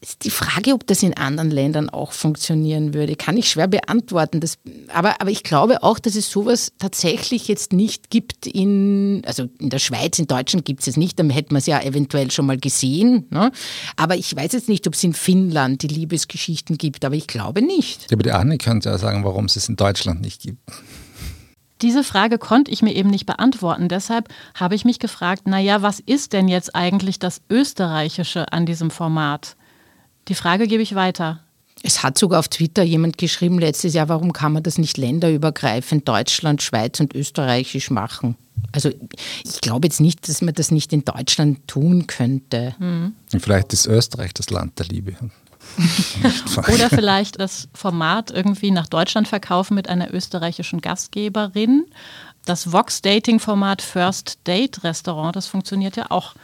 ist 0.09 0.23
die 0.23 0.29
Frage, 0.29 0.73
ob 0.73 0.87
das 0.87 1.03
in 1.03 1.15
anderen 1.15 1.51
Ländern 1.51 1.89
auch 1.89 2.11
funktionieren 2.11 2.93
würde, 2.93 3.15
kann 3.15 3.37
ich 3.37 3.49
schwer 3.49 3.67
beantworten. 3.67 4.39
Das, 4.39 4.57
aber, 4.93 5.21
aber 5.21 5.31
ich 5.31 5.43
glaube 5.43 5.83
auch, 5.83 5.99
dass 5.99 6.15
es 6.15 6.29
sowas 6.29 6.73
tatsächlich 6.79 7.47
jetzt 7.47 7.73
nicht 7.73 8.09
gibt 8.09 8.45
in, 8.47 9.21
also 9.25 9.49
in 9.59 9.69
der 9.69 9.79
Schweiz, 9.79 10.19
in 10.19 10.27
Deutschland 10.27 10.65
gibt 10.65 10.81
es 10.81 10.87
es 10.87 10.97
nicht, 10.97 11.19
dann 11.19 11.29
hätte 11.29 11.53
man 11.53 11.59
es 11.59 11.65
ja 11.65 11.81
eventuell 11.81 12.31
schon 12.31 12.45
mal 12.45 12.57
gesehen. 12.57 13.25
Ne? 13.29 13.51
Aber 13.95 14.15
ich 14.15 14.35
weiß 14.35 14.53
jetzt 14.53 14.69
nicht, 14.69 14.87
ob 14.87 14.93
es 14.93 15.03
in 15.03 15.13
Finnland 15.13 15.81
die 15.81 15.87
Liebesgeschichten 15.87 16.77
gibt, 16.77 17.03
aber 17.03 17.15
ich 17.15 17.27
glaube 17.27 17.61
nicht. 17.61 18.03
Ja, 18.03 18.15
aber 18.15 18.23
die 18.23 18.31
Anne 18.31 18.57
könnte 18.57 18.89
ja 18.89 18.97
sagen, 18.97 19.23
warum 19.23 19.45
es 19.45 19.55
es 19.55 19.69
in 19.69 19.75
Deutschland 19.75 20.21
nicht 20.21 20.41
gibt. 20.41 20.59
Diese 21.81 22.03
Frage 22.03 22.37
konnte 22.37 22.71
ich 22.71 22.81
mir 22.81 22.93
eben 22.93 23.09
nicht 23.09 23.25
beantworten. 23.25 23.89
Deshalb 23.89 24.29
habe 24.53 24.75
ich 24.75 24.85
mich 24.85 24.99
gefragt, 24.99 25.45
naja, 25.45 25.81
was 25.81 25.99
ist 25.99 26.31
denn 26.31 26.47
jetzt 26.47 26.73
eigentlich 26.73 27.19
das 27.19 27.41
Österreichische 27.49 28.51
an 28.53 28.65
diesem 28.65 28.91
Format? 28.91 29.57
Die 30.27 30.35
Frage 30.35 30.67
gebe 30.67 30.83
ich 30.83 30.95
weiter. 30.95 31.41
Es 31.83 32.01
hat 32.01 32.17
sogar 32.17 32.39
auf 32.39 32.47
Twitter 32.47 32.83
jemand 32.83 33.17
geschrieben 33.17 33.59
letztes 33.59 33.93
Jahr, 33.93 34.09
warum 34.09 34.33
kann 34.33 34.53
man 34.53 34.63
das 34.63 34.77
nicht 34.77 34.97
länderübergreifend 34.97 36.07
Deutschland, 36.07 36.63
Schweiz 36.63 36.99
und 36.99 37.13
Österreichisch 37.13 37.91
machen? 37.91 38.35
Also 38.71 38.89
ich 38.89 39.61
glaube 39.61 39.87
jetzt 39.87 40.01
nicht, 40.01 40.27
dass 40.27 40.41
man 40.41 40.53
das 40.53 40.71
nicht 40.71 40.91
in 40.93 41.05
Deutschland 41.05 41.67
tun 41.67 42.07
könnte. 42.07 42.75
Mhm. 42.79 43.13
Vielleicht 43.37 43.71
ist 43.73 43.85
Österreich 43.85 44.33
das 44.33 44.49
Land 44.49 44.79
der 44.79 44.87
Liebe. 44.87 45.15
Oder 46.73 46.89
vielleicht 46.89 47.39
das 47.39 47.67
Format 47.73 48.31
irgendwie 48.31 48.71
nach 48.71 48.87
Deutschland 48.87 49.27
verkaufen 49.27 49.75
mit 49.75 49.89
einer 49.89 50.13
österreichischen 50.13 50.81
Gastgeberin. 50.81 51.85
Das 52.45 52.71
Vox-Dating-Format 52.71 53.81
First 53.81 54.39
Date 54.45 54.83
Restaurant, 54.83 55.35
das 55.35 55.47
funktioniert 55.47 55.95
ja 55.97 56.11
auch 56.11 56.35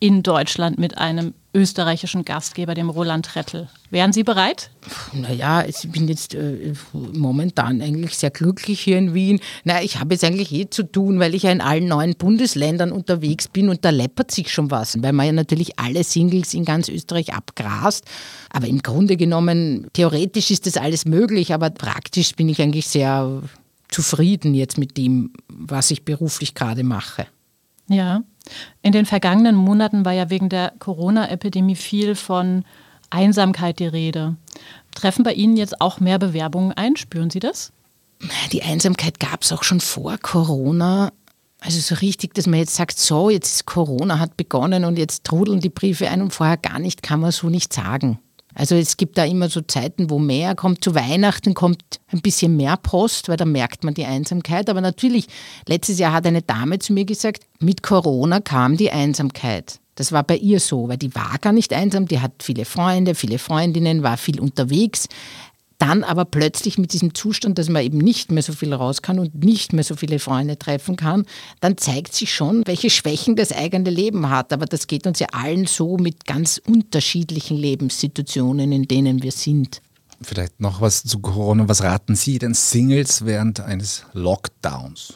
in 0.00 0.22
Deutschland 0.22 0.78
mit 0.78 0.96
einem 0.98 1.34
österreichischen 1.54 2.24
Gastgeber, 2.24 2.74
dem 2.74 2.88
Roland 2.88 3.34
Rettel. 3.34 3.68
Wären 3.90 4.12
Sie 4.12 4.22
bereit? 4.22 4.70
Naja, 5.12 5.64
ich 5.66 5.90
bin 5.90 6.06
jetzt 6.06 6.34
äh, 6.34 6.74
momentan 6.92 7.82
eigentlich 7.82 8.16
sehr 8.16 8.30
glücklich 8.30 8.80
hier 8.80 8.98
in 8.98 9.14
Wien. 9.14 9.40
Na, 9.64 9.82
ich 9.82 9.98
habe 9.98 10.14
jetzt 10.14 10.24
eigentlich 10.24 10.52
eh 10.52 10.70
zu 10.70 10.84
tun, 10.84 11.18
weil 11.18 11.34
ich 11.34 11.44
ja 11.44 11.50
in 11.50 11.60
allen 11.60 11.88
neuen 11.88 12.14
Bundesländern 12.14 12.92
unterwegs 12.92 13.48
bin 13.48 13.68
und 13.68 13.84
da 13.84 13.90
läppert 13.90 14.30
sich 14.30 14.52
schon 14.52 14.70
was, 14.70 15.02
weil 15.02 15.12
man 15.12 15.26
ja 15.26 15.32
natürlich 15.32 15.78
alle 15.78 16.04
Singles 16.04 16.54
in 16.54 16.64
ganz 16.64 16.88
Österreich 16.88 17.32
abgrast. 17.32 18.04
Aber 18.50 18.68
im 18.68 18.82
Grunde 18.82 19.16
genommen, 19.16 19.88
theoretisch 19.94 20.50
ist 20.50 20.66
das 20.66 20.76
alles 20.76 21.06
möglich, 21.06 21.52
aber 21.52 21.70
praktisch 21.70 22.36
bin 22.36 22.48
ich 22.48 22.62
eigentlich 22.62 22.86
sehr 22.86 23.42
zufrieden 23.88 24.54
jetzt 24.54 24.78
mit 24.78 24.96
dem, 24.96 25.32
was 25.48 25.90
ich 25.90 26.04
beruflich 26.04 26.54
gerade 26.54 26.84
mache. 26.84 27.26
Ja, 27.88 28.22
in 28.82 28.92
den 28.92 29.06
vergangenen 29.06 29.56
Monaten 29.56 30.04
war 30.04 30.12
ja 30.12 30.30
wegen 30.30 30.48
der 30.48 30.72
Corona-Epidemie 30.78 31.76
viel 31.76 32.14
von 32.14 32.64
Einsamkeit 33.10 33.78
die 33.78 33.86
Rede. 33.86 34.36
Treffen 34.94 35.22
bei 35.22 35.32
Ihnen 35.32 35.56
jetzt 35.56 35.80
auch 35.80 36.00
mehr 36.00 36.18
Bewerbungen 36.18 36.72
ein? 36.72 36.96
Spüren 36.96 37.30
Sie 37.30 37.40
das? 37.40 37.72
Die 38.52 38.62
Einsamkeit 38.62 39.20
gab 39.20 39.42
es 39.42 39.52
auch 39.52 39.62
schon 39.62 39.80
vor 39.80 40.18
Corona. 40.18 41.12
Also 41.60 41.80
so 41.80 41.96
richtig, 41.96 42.34
dass 42.34 42.46
man 42.46 42.60
jetzt 42.60 42.76
sagt, 42.76 42.98
so, 42.98 43.30
jetzt 43.30 43.52
ist 43.52 43.66
Corona 43.66 44.18
hat 44.18 44.36
begonnen 44.36 44.84
und 44.84 44.98
jetzt 44.98 45.24
trudeln 45.24 45.60
die 45.60 45.70
Briefe 45.70 46.08
ein 46.08 46.22
und 46.22 46.32
vorher 46.32 46.56
gar 46.56 46.78
nicht, 46.78 47.02
kann 47.02 47.20
man 47.20 47.32
so 47.32 47.48
nicht 47.48 47.72
sagen. 47.72 48.18
Also 48.58 48.74
es 48.74 48.96
gibt 48.96 49.16
da 49.16 49.24
immer 49.24 49.48
so 49.48 49.60
Zeiten, 49.60 50.10
wo 50.10 50.18
mehr 50.18 50.56
kommt. 50.56 50.82
Zu 50.82 50.96
Weihnachten 50.96 51.54
kommt 51.54 52.00
ein 52.08 52.20
bisschen 52.20 52.56
mehr 52.56 52.76
Post, 52.76 53.28
weil 53.28 53.36
da 53.36 53.44
merkt 53.44 53.84
man 53.84 53.94
die 53.94 54.04
Einsamkeit. 54.04 54.68
Aber 54.68 54.80
natürlich, 54.80 55.28
letztes 55.66 56.00
Jahr 56.00 56.12
hat 56.12 56.26
eine 56.26 56.42
Dame 56.42 56.80
zu 56.80 56.92
mir 56.92 57.04
gesagt, 57.04 57.44
mit 57.60 57.84
Corona 57.84 58.40
kam 58.40 58.76
die 58.76 58.90
Einsamkeit. 58.90 59.78
Das 59.94 60.10
war 60.10 60.24
bei 60.24 60.36
ihr 60.36 60.58
so, 60.58 60.88
weil 60.88 60.96
die 60.96 61.14
war 61.14 61.38
gar 61.40 61.52
nicht 61.52 61.72
einsam, 61.72 62.06
die 62.06 62.20
hat 62.20 62.32
viele 62.42 62.64
Freunde, 62.64 63.14
viele 63.14 63.38
Freundinnen, 63.38 64.02
war 64.02 64.16
viel 64.16 64.40
unterwegs. 64.40 65.08
Dann 65.78 66.02
aber 66.02 66.24
plötzlich 66.24 66.76
mit 66.76 66.92
diesem 66.92 67.14
Zustand, 67.14 67.56
dass 67.56 67.68
man 67.68 67.84
eben 67.84 67.98
nicht 67.98 68.32
mehr 68.32 68.42
so 68.42 68.52
viel 68.52 68.74
raus 68.74 69.00
kann 69.00 69.20
und 69.20 69.44
nicht 69.44 69.72
mehr 69.72 69.84
so 69.84 69.94
viele 69.94 70.18
Freunde 70.18 70.58
treffen 70.58 70.96
kann, 70.96 71.24
dann 71.60 71.76
zeigt 71.78 72.14
sich 72.14 72.34
schon, 72.34 72.66
welche 72.66 72.90
Schwächen 72.90 73.36
das 73.36 73.52
eigene 73.52 73.90
Leben 73.90 74.28
hat. 74.28 74.52
Aber 74.52 74.66
das 74.66 74.88
geht 74.88 75.06
uns 75.06 75.20
ja 75.20 75.28
allen 75.32 75.66
so 75.66 75.96
mit 75.96 76.26
ganz 76.26 76.60
unterschiedlichen 76.66 77.56
Lebenssituationen, 77.56 78.72
in 78.72 78.88
denen 78.88 79.22
wir 79.22 79.30
sind. 79.30 79.80
Vielleicht 80.20 80.60
noch 80.60 80.80
was 80.80 81.04
zu 81.04 81.20
Corona. 81.20 81.68
Was 81.68 81.84
raten 81.84 82.16
Sie 82.16 82.40
den 82.40 82.54
Singles 82.54 83.24
während 83.24 83.60
eines 83.60 84.04
Lockdowns? 84.14 85.14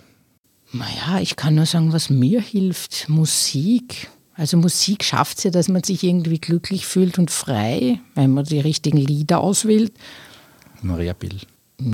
Naja, 0.73 1.21
ich 1.21 1.35
kann 1.35 1.57
nur 1.57 1.67
sagen, 1.67 1.93
was 1.93 2.09
mir 2.09 2.41
hilft. 2.41 3.09
Musik. 3.09 4.11
Also 4.35 4.57
Musik 4.57 5.05
schafft 5.05 5.39
es 5.39 5.45
ja, 5.45 5.51
dass 5.51 5.69
man 5.69 5.83
sich 5.83 6.05
irgendwie 6.05 6.39
glücklich 6.39 6.87
fühlt 6.87 7.19
und 7.19 7.31
frei, 7.33 8.01
wenn 8.15 8.33
man 8.33 8.45
die 8.45 8.61
richtigen 8.61 8.99
Lieder 8.99 9.41
auswählt. 9.41 9.93
Maria 10.83 11.13
Bill. 11.13 11.39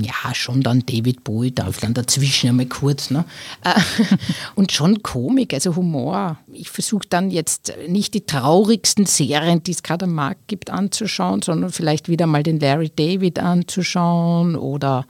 Ja, 0.01 0.35
schon 0.35 0.61
dann 0.61 0.83
David 0.85 1.23
Bowie 1.23 1.51
darf 1.51 1.79
dann 1.79 1.93
dazwischen 1.93 2.49
einmal 2.49 2.67
kurz. 2.67 3.09
Ne? 3.09 3.25
Äh, 3.63 3.79
und 4.55 4.71
schon 4.71 5.01
Komik, 5.01 5.53
also 5.53 5.75
Humor. 5.75 6.37
Ich 6.51 6.69
versuche 6.69 7.07
dann 7.09 7.31
jetzt 7.31 7.73
nicht 7.87 8.13
die 8.13 8.25
traurigsten 8.25 9.05
Serien, 9.05 9.63
die 9.63 9.71
es 9.71 9.81
gerade 9.81 10.05
am 10.05 10.13
Markt 10.13 10.47
gibt, 10.47 10.69
anzuschauen, 10.69 11.41
sondern 11.41 11.71
vielleicht 11.71 12.07
wieder 12.07 12.27
mal 12.27 12.43
den 12.43 12.59
Larry 12.59 12.91
David 12.95 13.39
anzuschauen 13.39 14.55
oder 14.55 15.05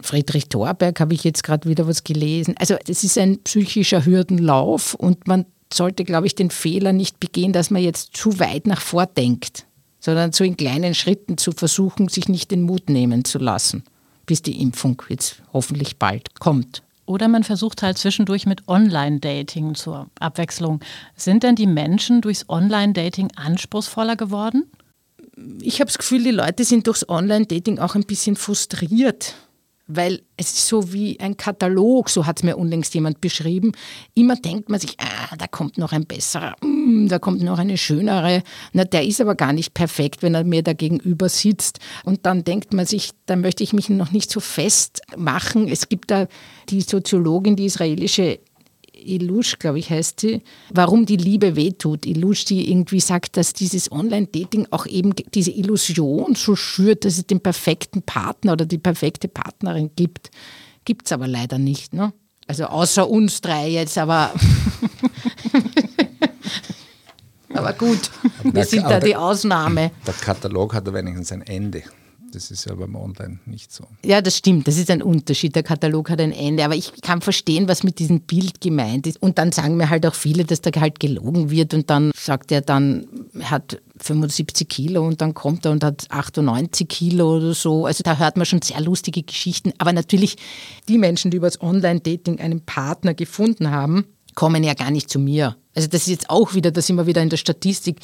Friedrich 0.00 0.48
Thorberg 0.48 0.98
habe 1.00 1.14
ich 1.14 1.24
jetzt 1.24 1.42
gerade 1.42 1.68
wieder 1.68 1.86
was 1.86 2.04
gelesen. 2.04 2.54
Also 2.58 2.76
das 2.86 3.04
ist 3.04 3.18
ein 3.18 3.38
psychischer 3.42 4.04
Hürdenlauf 4.04 4.94
und 4.94 5.26
man 5.26 5.44
sollte, 5.72 6.04
glaube 6.04 6.26
ich, 6.26 6.34
den 6.34 6.50
Fehler 6.50 6.92
nicht 6.92 7.20
begehen, 7.20 7.52
dass 7.52 7.70
man 7.70 7.82
jetzt 7.82 8.16
zu 8.16 8.38
weit 8.38 8.66
nach 8.66 8.80
vordenkt 8.80 9.66
sondern 10.00 10.32
so 10.32 10.44
in 10.44 10.56
kleinen 10.56 10.94
Schritten 10.94 11.38
zu 11.38 11.52
versuchen, 11.52 12.08
sich 12.08 12.28
nicht 12.28 12.50
den 12.50 12.62
Mut 12.62 12.88
nehmen 12.88 13.24
zu 13.24 13.38
lassen, 13.38 13.84
bis 14.26 14.42
die 14.42 14.60
Impfung 14.60 15.02
jetzt 15.08 15.42
hoffentlich 15.52 15.98
bald 15.98 16.38
kommt. 16.38 16.82
Oder 17.06 17.26
man 17.28 17.42
versucht 17.42 17.82
halt 17.82 17.96
zwischendurch 17.96 18.44
mit 18.44 18.68
Online-Dating 18.68 19.74
zur 19.74 20.10
Abwechslung. 20.20 20.80
Sind 21.16 21.42
denn 21.42 21.56
die 21.56 21.66
Menschen 21.66 22.20
durchs 22.20 22.46
Online-Dating 22.50 23.30
anspruchsvoller 23.34 24.14
geworden? 24.14 24.70
Ich 25.62 25.80
habe 25.80 25.86
das 25.86 25.96
Gefühl, 25.96 26.22
die 26.22 26.32
Leute 26.32 26.64
sind 26.64 26.86
durchs 26.86 27.08
Online-Dating 27.08 27.78
auch 27.78 27.94
ein 27.94 28.04
bisschen 28.04 28.36
frustriert. 28.36 29.36
Weil 29.88 30.20
es 30.36 30.52
ist 30.52 30.66
so 30.68 30.92
wie 30.92 31.18
ein 31.18 31.36
Katalog, 31.36 32.10
so 32.10 32.26
hat 32.26 32.38
es 32.38 32.42
mir 32.42 32.56
unlängst 32.56 32.94
jemand 32.94 33.20
beschrieben. 33.20 33.72
Immer 34.14 34.36
denkt 34.36 34.68
man 34.68 34.78
sich, 34.78 34.96
ah, 35.00 35.34
da 35.36 35.46
kommt 35.46 35.78
noch 35.78 35.92
ein 35.92 36.04
besserer, 36.04 36.54
mm, 36.62 37.08
da 37.08 37.18
kommt 37.18 37.42
noch 37.42 37.58
eine 37.58 37.78
schönere. 37.78 38.42
Na, 38.72 38.84
der 38.84 39.04
ist 39.04 39.20
aber 39.20 39.34
gar 39.34 39.54
nicht 39.54 39.72
perfekt, 39.72 40.22
wenn 40.22 40.34
er 40.34 40.44
mir 40.44 40.62
da 40.62 40.74
gegenüber 40.74 41.30
sitzt. 41.30 41.80
Und 42.04 42.26
dann 42.26 42.44
denkt 42.44 42.74
man 42.74 42.84
sich, 42.84 43.10
da 43.24 43.34
möchte 43.34 43.64
ich 43.64 43.72
mich 43.72 43.88
noch 43.88 44.12
nicht 44.12 44.30
so 44.30 44.40
festmachen. 44.40 45.68
Es 45.68 45.88
gibt 45.88 46.10
da 46.10 46.28
die 46.68 46.82
Soziologin, 46.82 47.56
die 47.56 47.64
israelische 47.64 48.40
Ilush, 49.04 49.58
glaube 49.58 49.78
ich, 49.78 49.90
heißt 49.90 50.20
sie, 50.20 50.42
warum 50.70 51.06
die 51.06 51.16
Liebe 51.16 51.56
wehtut. 51.56 52.06
Ilush, 52.06 52.44
die 52.44 52.70
irgendwie 52.70 53.00
sagt, 53.00 53.36
dass 53.36 53.52
dieses 53.52 53.92
Online-Dating 53.92 54.68
auch 54.70 54.86
eben 54.86 55.14
diese 55.34 55.50
Illusion 55.50 56.34
so 56.34 56.56
schürt, 56.56 57.04
dass 57.04 57.18
es 57.18 57.26
den 57.26 57.40
perfekten 57.40 58.02
Partner 58.02 58.52
oder 58.52 58.66
die 58.66 58.78
perfekte 58.78 59.28
Partnerin 59.28 59.90
gibt. 59.96 60.30
Gibt 60.84 61.06
es 61.06 61.12
aber 61.12 61.26
leider 61.26 61.58
nicht. 61.58 61.94
Ne? 61.94 62.12
Also 62.46 62.64
außer 62.64 63.08
uns 63.08 63.40
drei 63.40 63.68
jetzt, 63.68 63.98
aber. 63.98 64.32
aber 67.54 67.72
gut, 67.74 68.10
wir 68.42 68.64
sind 68.64 68.84
da 68.84 69.00
die 69.00 69.14
Ausnahme. 69.14 69.90
Der 70.06 70.14
Katalog 70.14 70.74
hat 70.74 70.92
wenigstens 70.92 71.32
ein 71.32 71.42
Ende. 71.42 71.82
Das 72.32 72.50
ist 72.50 72.66
ja 72.66 72.74
beim 72.74 72.94
Online 72.94 73.38
nicht 73.46 73.72
so. 73.72 73.84
Ja, 74.04 74.20
das 74.20 74.36
stimmt. 74.36 74.68
Das 74.68 74.76
ist 74.76 74.90
ein 74.90 75.02
Unterschied. 75.02 75.54
Der 75.54 75.62
Katalog 75.62 76.10
hat 76.10 76.20
ein 76.20 76.32
Ende. 76.32 76.64
Aber 76.64 76.74
ich 76.74 77.00
kann 77.00 77.20
verstehen, 77.20 77.68
was 77.68 77.82
mit 77.82 77.98
diesem 77.98 78.20
Bild 78.20 78.60
gemeint 78.60 79.06
ist. 79.06 79.22
Und 79.22 79.38
dann 79.38 79.52
sagen 79.52 79.76
mir 79.76 79.88
halt 79.88 80.06
auch 80.06 80.14
viele, 80.14 80.44
dass 80.44 80.60
da 80.60 80.70
halt 80.78 81.00
gelogen 81.00 81.50
wird. 81.50 81.74
Und 81.74 81.88
dann 81.90 82.12
sagt 82.14 82.52
er 82.52 82.60
dann, 82.60 83.06
er 83.34 83.50
hat 83.50 83.80
75 83.96 84.68
Kilo 84.68 85.06
und 85.06 85.20
dann 85.20 85.34
kommt 85.34 85.64
er 85.64 85.72
und 85.72 85.82
hat 85.82 86.06
98 86.10 86.88
Kilo 86.88 87.36
oder 87.36 87.54
so. 87.54 87.86
Also 87.86 88.02
da 88.02 88.18
hört 88.18 88.36
man 88.36 88.46
schon 88.46 88.62
sehr 88.62 88.80
lustige 88.80 89.22
Geschichten. 89.22 89.72
Aber 89.78 89.92
natürlich, 89.92 90.36
die 90.88 90.98
Menschen, 90.98 91.30
die 91.30 91.38
über 91.38 91.46
das 91.46 91.60
Online-Dating 91.60 92.40
einen 92.40 92.60
Partner 92.60 93.14
gefunden 93.14 93.70
haben, 93.70 94.04
kommen 94.34 94.62
ja 94.62 94.74
gar 94.74 94.90
nicht 94.90 95.10
zu 95.10 95.18
mir. 95.18 95.56
Also 95.74 95.88
das 95.88 96.02
ist 96.02 96.08
jetzt 96.08 96.30
auch 96.30 96.54
wieder, 96.54 96.70
da 96.70 96.80
sind 96.80 96.96
wir 96.96 97.06
wieder 97.06 97.22
in 97.22 97.28
der 97.28 97.38
Statistik 97.38 97.98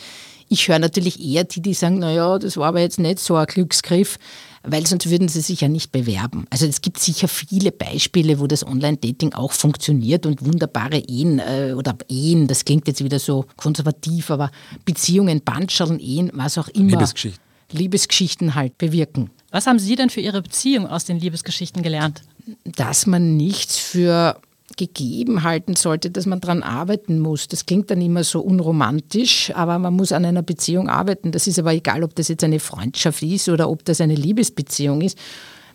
ich 0.55 0.69
höre 0.69 0.79
natürlich 0.79 1.23
eher 1.23 1.45
die, 1.45 1.61
die 1.61 1.75
sagen, 1.75 1.99
naja, 1.99 2.39
das 2.39 2.57
war 2.57 2.69
aber 2.69 2.81
jetzt 2.81 2.99
nicht 2.99 3.19
so 3.19 3.35
ein 3.35 3.47
Glücksgriff, 3.47 4.19
weil 4.63 4.87
sonst 4.87 5.11
würden 5.11 5.29
sie 5.29 5.41
sich 5.41 5.61
ja 5.61 5.69
nicht 5.69 5.93
bewerben. 5.93 6.47
Also 6.49 6.67
es 6.67 6.81
gibt 6.81 6.99
sicher 6.99 7.29
viele 7.29 7.73
Beispiele, 7.73 8.39
wo 8.39 8.47
das 8.47 8.67
Online-Dating 8.67 9.35
auch 9.35 9.53
funktioniert 9.53 10.27
und 10.27 10.45
wunderbare 10.45 10.99
Ehen 10.99 11.41
äh, 11.41 11.75
oder 11.77 11.97
Ehen, 12.09 12.47
das 12.47 12.65
klingt 12.65 12.87
jetzt 12.87 13.03
wieder 13.03 13.19
so 13.19 13.47
konservativ, 13.57 14.31
aber 14.31 14.51
Beziehungen, 14.85 15.43
Bandschalen, 15.43 15.99
Ehen, 15.99 16.31
was 16.33 16.57
auch 16.57 16.69
immer. 16.69 16.93
Liebesgeschichten. 16.93 17.43
Liebesgeschichten 17.73 18.55
halt 18.55 18.79
bewirken. 18.79 19.31
Was 19.51 19.67
haben 19.67 19.79
Sie 19.79 19.97
denn 19.97 20.11
für 20.11 20.21
Ihre 20.21 20.41
Beziehung 20.41 20.87
aus 20.87 21.05
den 21.05 21.19
Liebesgeschichten 21.19 21.83
gelernt? 21.83 22.23
Dass 22.65 23.07
man 23.07 23.37
nichts 23.37 23.79
für 23.79 24.41
gegeben 24.77 25.43
halten 25.43 25.77
sollte, 25.77 26.11
dass 26.11 26.27
man 26.27 26.41
daran 26.41 26.63
arbeiten 26.63 27.21
muss. 27.21 27.49
Das 27.49 27.67
klingt 27.67 27.91
dann 27.91 28.01
immer 28.01 28.25
so 28.25 28.41
unromantisch, 28.41 29.53
aber 29.55 29.79
man 29.79 29.95
muss 29.95 30.13
an 30.13 30.25
einer 30.25 30.43
Beziehung 30.43 30.89
arbeiten. 30.89 31.33
Das 31.33 31.47
ist 31.47 31.59
aber 31.59 31.75
egal, 31.75 32.03
ob 32.03 32.15
das 32.15 32.29
jetzt 32.29 32.45
eine 32.45 32.61
Freundschaft 32.61 33.23
ist 33.23 33.49
oder 33.49 33.69
ob 33.69 33.85
das 33.85 34.01
eine 34.01 34.15
Liebesbeziehung 34.15 35.03
ist. 35.03 35.19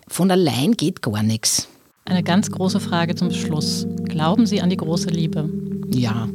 Von 0.08 0.30
allein 0.30 0.72
geht 0.72 1.02
gar 1.02 1.22
nichts. 1.22 1.68
Eine 2.04 2.22
ganz 2.24 2.50
große 2.50 2.80
Frage 2.80 3.14
zum 3.14 3.30
Schluss. 3.30 3.86
Glauben 4.04 4.46
Sie 4.46 4.60
an 4.60 4.70
die 4.70 4.76
große 4.76 5.10
Liebe? 5.10 5.48
Ja. 5.94 6.28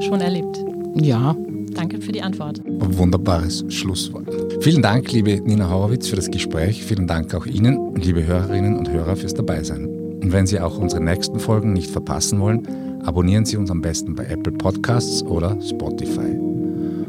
Schon 0.00 0.20
erlebt? 0.20 0.58
Ja. 0.94 1.36
Danke 1.74 2.00
für 2.00 2.12
die 2.12 2.22
Antwort. 2.22 2.60
Wunderbares 2.66 3.64
Schlusswort. 3.68 4.28
Vielen 4.62 4.82
Dank, 4.82 5.10
liebe 5.12 5.40
Nina 5.40 5.68
Horowitz, 5.68 6.08
für 6.08 6.16
das 6.16 6.30
Gespräch. 6.30 6.84
Vielen 6.84 7.06
Dank 7.06 7.34
auch 7.34 7.46
Ihnen, 7.46 7.94
liebe 7.96 8.24
Hörerinnen 8.26 8.78
und 8.78 8.90
Hörer, 8.90 9.16
fürs 9.16 9.34
Dabeisein. 9.34 9.91
Und 10.22 10.32
wenn 10.32 10.46
Sie 10.46 10.60
auch 10.60 10.78
unsere 10.78 11.02
nächsten 11.02 11.38
Folgen 11.40 11.72
nicht 11.72 11.90
verpassen 11.90 12.40
wollen, 12.40 13.02
abonnieren 13.04 13.44
Sie 13.44 13.56
uns 13.56 13.70
am 13.70 13.80
besten 13.80 14.14
bei 14.14 14.24
Apple 14.24 14.52
Podcasts 14.52 15.22
oder 15.24 15.60
Spotify. 15.60 16.38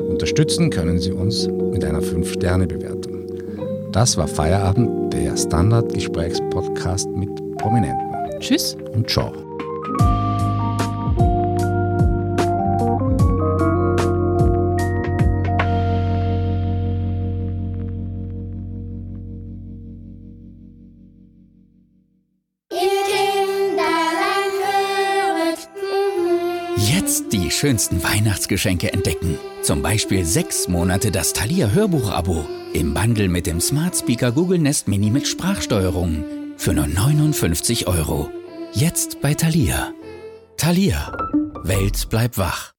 Unterstützen 0.10 0.70
können 0.70 1.00
Sie 1.00 1.12
uns 1.12 1.48
mit 1.48 1.86
einer 1.86 2.02
5-Sterne-Bewertung. 2.02 3.14
Das 3.92 4.18
war 4.18 4.28
Feierabend, 4.28 5.14
der 5.14 5.38
Standard-Gesprächspodcast 5.38 7.10
mit 7.12 7.30
Prominenten. 7.58 8.40
Tschüss 8.40 8.76
und 8.94 9.10
ciao. 9.10 9.43
Schönsten 27.64 28.04
Weihnachtsgeschenke 28.04 28.92
entdecken. 28.92 29.38
Zum 29.62 29.82
Beispiel 29.82 30.26
sechs 30.26 30.68
Monate 30.68 31.12
das 31.12 31.32
Thalia 31.32 31.70
Hörbuch-Abo 31.70 32.46
im 32.74 32.94
Bundle 32.94 33.30
mit 33.30 33.48
dem 33.48 33.62
Smart 33.62 33.96
Speaker 33.96 34.34
Google 34.34 34.60
Nest 34.60 34.90
Mini 34.90 35.10
mit 35.10 35.26
Sprachsteuerung 35.30 36.26
für 36.58 36.74
nur 36.74 36.88
59 36.88 37.88
Euro. 37.88 38.30
Jetzt 38.74 39.22
bei 39.22 39.34
Thalia. 39.34 39.94
Thalia. 40.58 41.18
Welt 41.64 42.10
bleibt 42.10 42.38
wach. 42.38 42.73